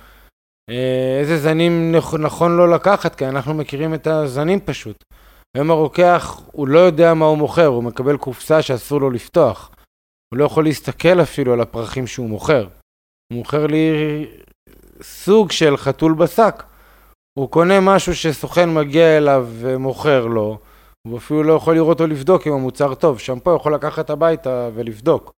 אה, 0.70 1.18
איזה 1.20 1.38
זנים 1.38 1.94
נכון 2.18 2.57
לו 2.57 2.66
לקחת, 2.66 3.14
כי 3.14 3.26
אנחנו 3.26 3.55
מכירים 3.55 3.94
את 3.94 4.07
הזנים 4.07 4.61
פשוט. 4.61 5.05
היום 5.57 5.70
הרוקח, 5.70 6.40
הוא 6.52 6.68
לא 6.68 6.79
יודע 6.79 7.14
מה 7.14 7.26
הוא 7.26 7.38
מוכר, 7.38 7.66
הוא 7.66 7.85
מקבל 7.85 8.16
קופסה 8.16 8.62
שאסור 8.62 9.00
לו 9.00 9.11
לפתוח. 9.11 9.70
הוא 10.34 10.38
לא 10.38 10.44
יכול 10.44 10.64
להסתכל 10.64 11.22
אפילו 11.22 11.52
על 11.52 11.60
הפרחים 11.60 12.06
שהוא 12.06 12.28
מוכר. 12.28 12.68
הוא 13.32 13.38
מוכר 13.38 13.66
לי 13.66 13.90
סוג 15.02 15.50
של 15.50 15.76
חתול 15.76 16.14
בשק. 16.14 16.62
הוא 17.38 17.50
קונה 17.50 17.80
משהו 17.80 18.14
שסוכן 18.14 18.74
מגיע 18.74 19.16
אליו 19.16 19.48
ומוכר 19.52 20.26
לו, 20.26 20.58
הוא 21.08 21.18
אפילו 21.18 21.42
לא 21.42 21.52
יכול 21.52 21.74
לראות 21.74 22.00
או 22.00 22.06
לבדוק 22.06 22.46
אם 22.46 22.52
המוצר 22.52 22.94
טוב. 22.94 23.18
שמפו 23.18 23.56
יכול 23.56 23.74
לקחת 23.74 24.10
הביתה 24.10 24.70
ולבדוק. 24.74 25.32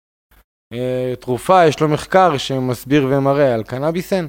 אה, 0.73 1.15
תרופה, 1.21 1.67
יש 1.67 1.81
לו 1.81 1.89
מחקר 1.89 2.39
שמסביר 2.39 3.07
ומראה 3.11 3.55
על 3.55 3.63
קנאביסן. 3.63 4.27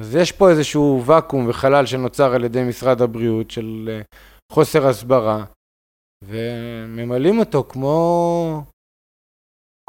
אז 0.00 0.14
יש 0.14 0.32
פה 0.32 0.50
איזשהו 0.50 1.02
ואקום 1.06 1.48
וחלל 1.48 1.86
שנוצר 1.86 2.34
על 2.34 2.44
ידי 2.44 2.62
משרד 2.62 3.02
הבריאות 3.02 3.50
של 3.50 3.90
אה, 3.92 4.00
חוסר 4.52 4.86
הסברה, 4.86 5.44
וממלאים 6.24 7.38
אותו 7.38 7.64
כמו 7.68 8.64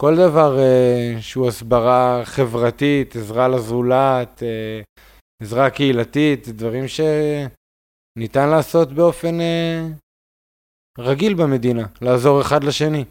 כל 0.01 0.15
דבר 0.15 0.57
uh, 0.57 1.21
שהוא 1.21 1.47
הסברה 1.47 2.21
חברתית, 2.25 3.15
עזרה 3.15 3.47
לזולת, 3.47 4.39
uh, 4.39 5.01
עזרה 5.41 5.69
קהילתית, 5.69 6.47
דברים 6.47 6.85
שניתן 6.87 8.49
לעשות 8.49 8.93
באופן 8.93 9.39
uh, 9.39 10.99
רגיל 10.99 11.33
במדינה, 11.33 11.85
לעזור 12.01 12.41
אחד 12.41 12.63
לשני. 12.63 13.05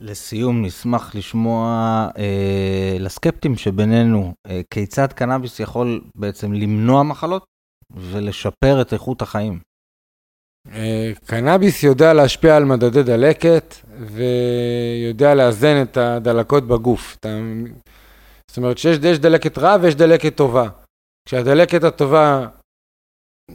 לסיום, 0.00 0.64
נשמח 0.64 1.14
לשמוע 1.14 1.66
אה, 2.18 2.96
לסקפטים 3.00 3.56
שבינינו, 3.56 4.34
אה, 4.46 4.60
כיצד 4.70 5.12
קנאביס 5.12 5.60
יכול 5.60 6.04
בעצם 6.14 6.52
למנוע 6.52 7.02
מחלות 7.02 7.44
ולשפר 7.90 8.82
את 8.82 8.92
איכות 8.92 9.22
החיים. 9.22 9.60
אה, 10.74 11.12
קנאביס 11.26 11.82
יודע 11.82 12.12
להשפיע 12.12 12.56
על 12.56 12.64
מדדי 12.64 13.02
דלקת 13.02 13.74
ויודע 14.00 15.34
לאזן 15.34 15.82
את 15.82 15.96
הדלקות 15.96 16.66
בגוף. 16.68 17.16
זאת 18.48 18.56
אומרת 18.56 18.78
שיש 18.78 19.18
דלקת 19.18 19.58
רע 19.58 19.76
ויש 19.80 19.94
דלקת 19.94 20.36
טובה. 20.36 20.68
כשהדלקת 21.28 21.84
הטובה 21.84 22.46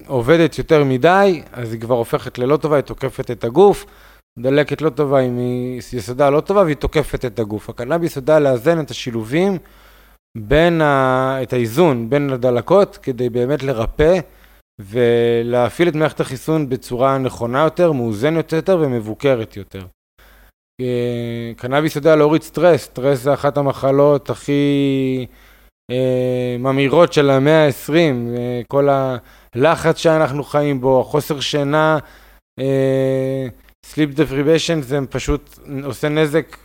עובדת 0.08 0.58
יותר 0.58 0.84
מדי, 0.84 1.44
אז 1.52 1.74
היא 1.74 1.82
כבר 1.82 1.96
הופכת 1.96 2.38
ללא 2.38 2.58
טובה, 2.58 2.76
היא 2.76 2.84
תוקפת 2.84 3.32
את 3.32 3.44
הגוף. 3.44 3.86
דלקת 4.40 4.82
לא 4.82 4.90
טובה, 4.90 5.20
אם 5.20 5.38
היא 5.38 5.78
יסודה 5.78 6.30
לא 6.30 6.42
טובה, 6.42 6.62
והיא 6.62 6.76
תוקפת 6.76 7.26
את 7.26 7.40
הגוף. 7.40 7.70
הקנאביס 7.70 8.16
יודע 8.16 8.40
לאזן 8.40 8.80
את 8.80 8.90
השילובים 8.90 9.58
בין, 10.38 10.82
ה... 10.82 11.40
את 11.44 11.54
האיזון 11.54 12.10
בין 12.10 12.30
הדלקות, 12.30 12.98
כדי 12.98 13.30
באמת 13.30 13.64
לרפא 13.64 14.20
ולהפעיל 14.80 15.88
את 15.88 15.96
מערכת 15.96 16.20
החיסון 16.20 16.70
בצורה 16.70 17.18
נכונה 17.18 17.64
יותר, 17.64 17.92
מאוזנת 17.92 18.54
יותר 18.54 18.78
ומבוקרת 18.82 19.58
יותר. 19.58 19.86
אה, 20.82 21.52
קנאביס 21.58 21.96
יודע 21.96 22.16
להוריד 22.16 22.42
סטרס, 22.42 22.82
סטרס 22.82 23.20
זה 23.20 23.34
אחת 23.34 23.58
המחלות 23.58 24.30
הכי 24.30 25.26
אה, 25.92 26.56
ממאירות 26.60 27.14
של 27.14 27.30
המאה 27.30 27.66
ה-20, 27.66 27.94
אה, 28.38 28.62
כל 28.68 28.88
הלחץ 29.56 29.98
שאנחנו 29.98 30.44
חיים 30.44 30.82
בו, 30.82 31.04
חוסר 31.04 31.40
שינה, 31.40 31.98
אה, 32.60 33.48
sleep 33.86 34.18
deprivation 34.18 34.82
זה 34.82 35.00
פשוט 35.10 35.60
עושה 35.84 36.10
נזק 36.10 36.58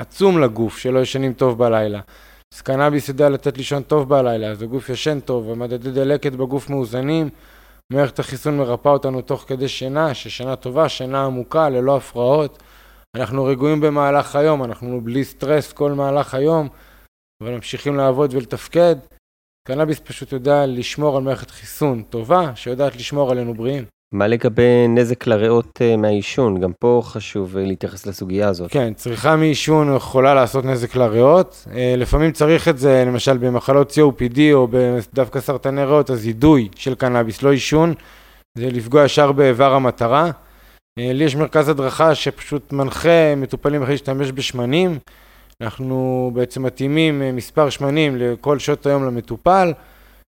עצום 0.00 0.40
לגוף, 0.40 0.78
שלא 0.78 0.98
ישנים 0.98 1.32
טוב 1.32 1.58
בלילה. 1.58 2.00
אז 2.54 2.60
קנאביס 2.60 3.08
יודע 3.08 3.28
לתת 3.28 3.56
לישון 3.58 3.82
טוב 3.82 4.08
בלילה, 4.08 4.50
אז 4.50 4.62
הגוף 4.62 4.88
ישן 4.88 5.20
טוב, 5.20 5.50
המדדי 5.50 5.90
דלקת 5.90 6.32
בגוף 6.32 6.70
מאוזנים, 6.70 7.28
מערכת 7.92 8.18
החיסון 8.18 8.56
מרפאה 8.58 8.92
אותנו 8.92 9.22
תוך 9.22 9.44
כדי 9.46 9.68
שינה, 9.68 10.14
ששינה 10.14 10.56
טובה, 10.56 10.88
שינה 10.88 11.24
עמוקה, 11.24 11.68
ללא 11.68 11.96
הפרעות. 11.96 12.62
אנחנו 13.16 13.44
רגועים 13.44 13.80
במהלך 13.80 14.36
היום, 14.36 14.64
אנחנו 14.64 15.00
בלי 15.00 15.24
סטרס 15.24 15.72
כל 15.72 15.92
מהלך 15.92 16.34
היום, 16.34 16.68
אבל 17.42 17.54
ממשיכים 17.54 17.96
לעבוד 17.96 18.34
ולתפקד. 18.34 18.96
קנאביס 19.68 19.98
פשוט 19.98 20.32
יודע 20.32 20.66
לשמור 20.66 21.16
על 21.16 21.22
מערכת 21.22 21.50
חיסון 21.50 22.02
טובה, 22.02 22.56
שיודעת 22.56 22.96
לשמור 22.96 23.30
עלינו 23.30 23.54
בריאים. 23.54 23.84
מה 24.12 24.26
לגבי 24.26 24.88
נזק 24.88 25.26
לריאות 25.26 25.78
אה, 25.82 25.96
מהעישון? 25.96 26.60
גם 26.60 26.72
פה 26.78 27.02
חשוב 27.04 27.56
אה, 27.56 27.64
להתייחס 27.64 28.06
לסוגיה 28.06 28.48
הזאת. 28.48 28.70
כן, 28.70 28.94
צריכה 28.94 29.36
מעישון 29.36 29.96
יכולה 29.96 30.34
לעשות 30.34 30.64
נזק 30.64 30.96
לריאות. 30.96 31.66
אה, 31.74 31.94
לפעמים 31.96 32.32
צריך 32.32 32.68
את 32.68 32.78
זה, 32.78 33.04
למשל 33.06 33.38
במחלות 33.38 33.92
COPD 33.92 34.38
או 34.52 34.68
דווקא 35.14 35.40
סרטני 35.40 35.84
ריאות, 35.84 36.10
אז 36.10 36.26
אידוי 36.26 36.68
של 36.76 36.94
קנאביס, 36.94 37.42
לא 37.42 37.52
עישון, 37.52 37.94
זה 38.58 38.66
לפגוע 38.70 39.04
ישר 39.04 39.32
באיבר 39.32 39.74
המטרה. 39.74 40.30
לי 40.98 41.24
יש 41.24 41.36
מרכז 41.36 41.68
הדרכה 41.68 42.14
שפשוט 42.14 42.72
מנחה 42.72 43.34
מטופלים 43.36 43.82
אחרי 43.82 43.94
להשתמש 43.94 44.32
בשמנים. 44.32 44.98
אנחנו 45.60 46.30
בעצם 46.34 46.62
מתאימים 46.62 47.36
מספר 47.36 47.70
שמנים 47.70 48.16
לכל 48.16 48.58
שעות 48.58 48.86
היום 48.86 49.04
למטופל. 49.04 49.72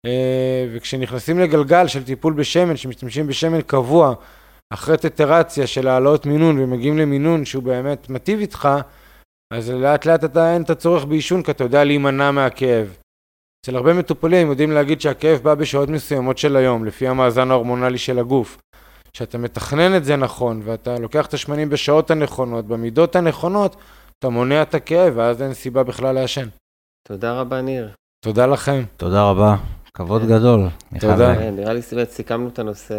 אה, 0.07 0.67
וכשנכנסים 0.73 1.39
לגלגל 1.39 1.87
של 1.87 2.05
טיפול 2.05 2.33
בשמן, 2.33 2.77
שמשתמשים 2.77 3.27
בשמן 3.27 3.61
קבוע, 3.61 4.15
אחרי 4.75 4.97
טטרציה 4.97 5.67
של 5.67 5.89
העלאות 5.89 6.27
מינון 6.27 6.59
ומגיעים 6.59 6.99
למינון 6.99 7.45
שהוא 7.45 7.63
באמת 7.63 8.11
מטיב 8.11 8.39
איתך, 8.39 8.69
אז 9.55 9.71
לאט 9.71 10.07
לאט 10.07 10.25
אתה 10.25 10.55
אין 10.55 10.63
את 10.63 10.71
הצורך 10.71 11.05
בעישון 11.05 11.43
כי 11.43 11.51
אתה 11.51 11.65
יודע 11.65 11.85
להימנע 11.85 12.31
מהכאב. 12.31 12.97
אצל 13.65 13.77
הרבה 13.77 13.93
מטופלים 13.93 14.51
יודעים 14.51 14.73
להגיד 14.73 15.01
שהכאב 15.01 15.41
בא 15.43 15.55
בשעות 15.55 15.89
מסוימות 15.89 16.39
של 16.39 16.57
היום, 16.57 16.85
לפי 16.85 17.09
המאזן 17.09 17.51
ההורמונלי 17.51 17.99
של 17.99 18.19
הגוף. 18.19 18.59
כשאתה 19.13 19.39
מתכנן 19.39 19.97
את 19.97 20.05
זה 20.05 20.17
נכון, 20.17 20.61
ואתה 20.65 20.99
לוקח 20.99 21.27
את 21.27 21.35
השמנים 21.35 21.69
בשעות 21.69 22.11
הנכונות, 22.11 22.67
במידות 22.67 23.17
הנכונות, 23.17 23.77
אתה 24.19 24.29
מונע 24.29 24.63
את 24.63 24.75
הכאב, 24.75 25.13
ואז 25.17 25.43
אין 25.43 25.55
סיבה 25.55 25.83
בכלל 25.83 26.15
לעשן. 26.15 26.49
תודה 27.09 27.41
רבה, 27.41 27.61
ניר. 27.61 27.91
תודה 28.25 28.47
לכם. 28.47 28.83
תודה 28.97 29.31
רבה. 29.31 29.57
כבוד 29.97 30.27
גדול. 30.27 30.69
תודה. 31.01 31.35
כן, 31.35 31.55
נראה 31.57 31.73
לי 31.73 31.81
סיכמנו 32.11 32.49
את 32.49 32.59
הנושא 32.59 32.95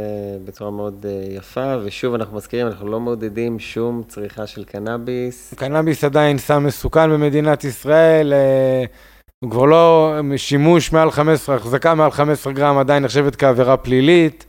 בצורה 0.45 0.71
מאוד 0.71 1.06
אה, 1.10 1.36
יפה, 1.36 1.75
ושוב 1.84 2.13
אנחנו 2.13 2.38
מזכירים, 2.38 2.67
אנחנו 2.67 2.88
לא 2.88 2.99
מעודדים 2.99 3.60
שום 3.60 4.03
צריכה 4.08 4.47
של 4.47 4.63
קנאביס. 4.63 5.53
קנאביס 5.53 6.03
עדיין 6.03 6.38
סם 6.38 6.63
מסוכן 6.63 7.10
במדינת 7.10 7.63
ישראל, 7.63 8.34
אה, 8.34 8.84
הוא 9.43 9.51
כבר 9.51 9.65
לא 9.65 10.15
שימוש 10.38 10.91
מעל 10.91 11.12
15, 11.12 11.56
החזקה 11.56 11.95
מעל 11.95 12.12
15 12.12 12.53
גרם 12.53 12.77
עדיין 12.77 13.03
נחשבת 13.03 13.36
כעבירה 13.36 13.77
פלילית. 13.77 14.45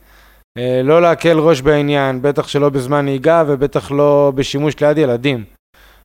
אה, 0.57 0.81
לא 0.83 1.01
להקל 1.01 1.39
ראש 1.39 1.61
בעניין, 1.61 2.21
בטח 2.21 2.47
שלא 2.47 2.69
בזמן 2.69 3.05
נהיגה 3.05 3.43
ובטח 3.47 3.91
לא 3.91 4.31
בשימוש 4.35 4.79
ליד 4.79 4.97
ילדים. 4.97 5.43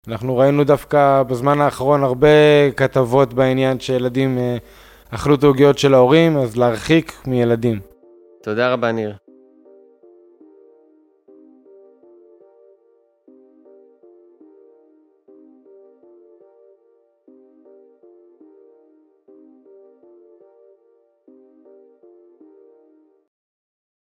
אנחנו 0.08 0.36
ראינו 0.36 0.64
דווקא 0.64 1.22
בזמן 1.22 1.60
האחרון 1.60 2.02
הרבה 2.02 2.28
כתבות 2.76 3.34
בעניין 3.34 3.80
שילדים 3.80 4.38
אכלו 5.14 5.34
את 5.34 5.44
העוגיות 5.44 5.78
של 5.78 5.94
ההורים, 5.94 6.36
אז 6.36 6.56
להרחיק 6.56 7.12
מילדים. 7.26 7.80
תודה 8.42 8.72
רבה, 8.72 8.92
ניר. 8.92 9.14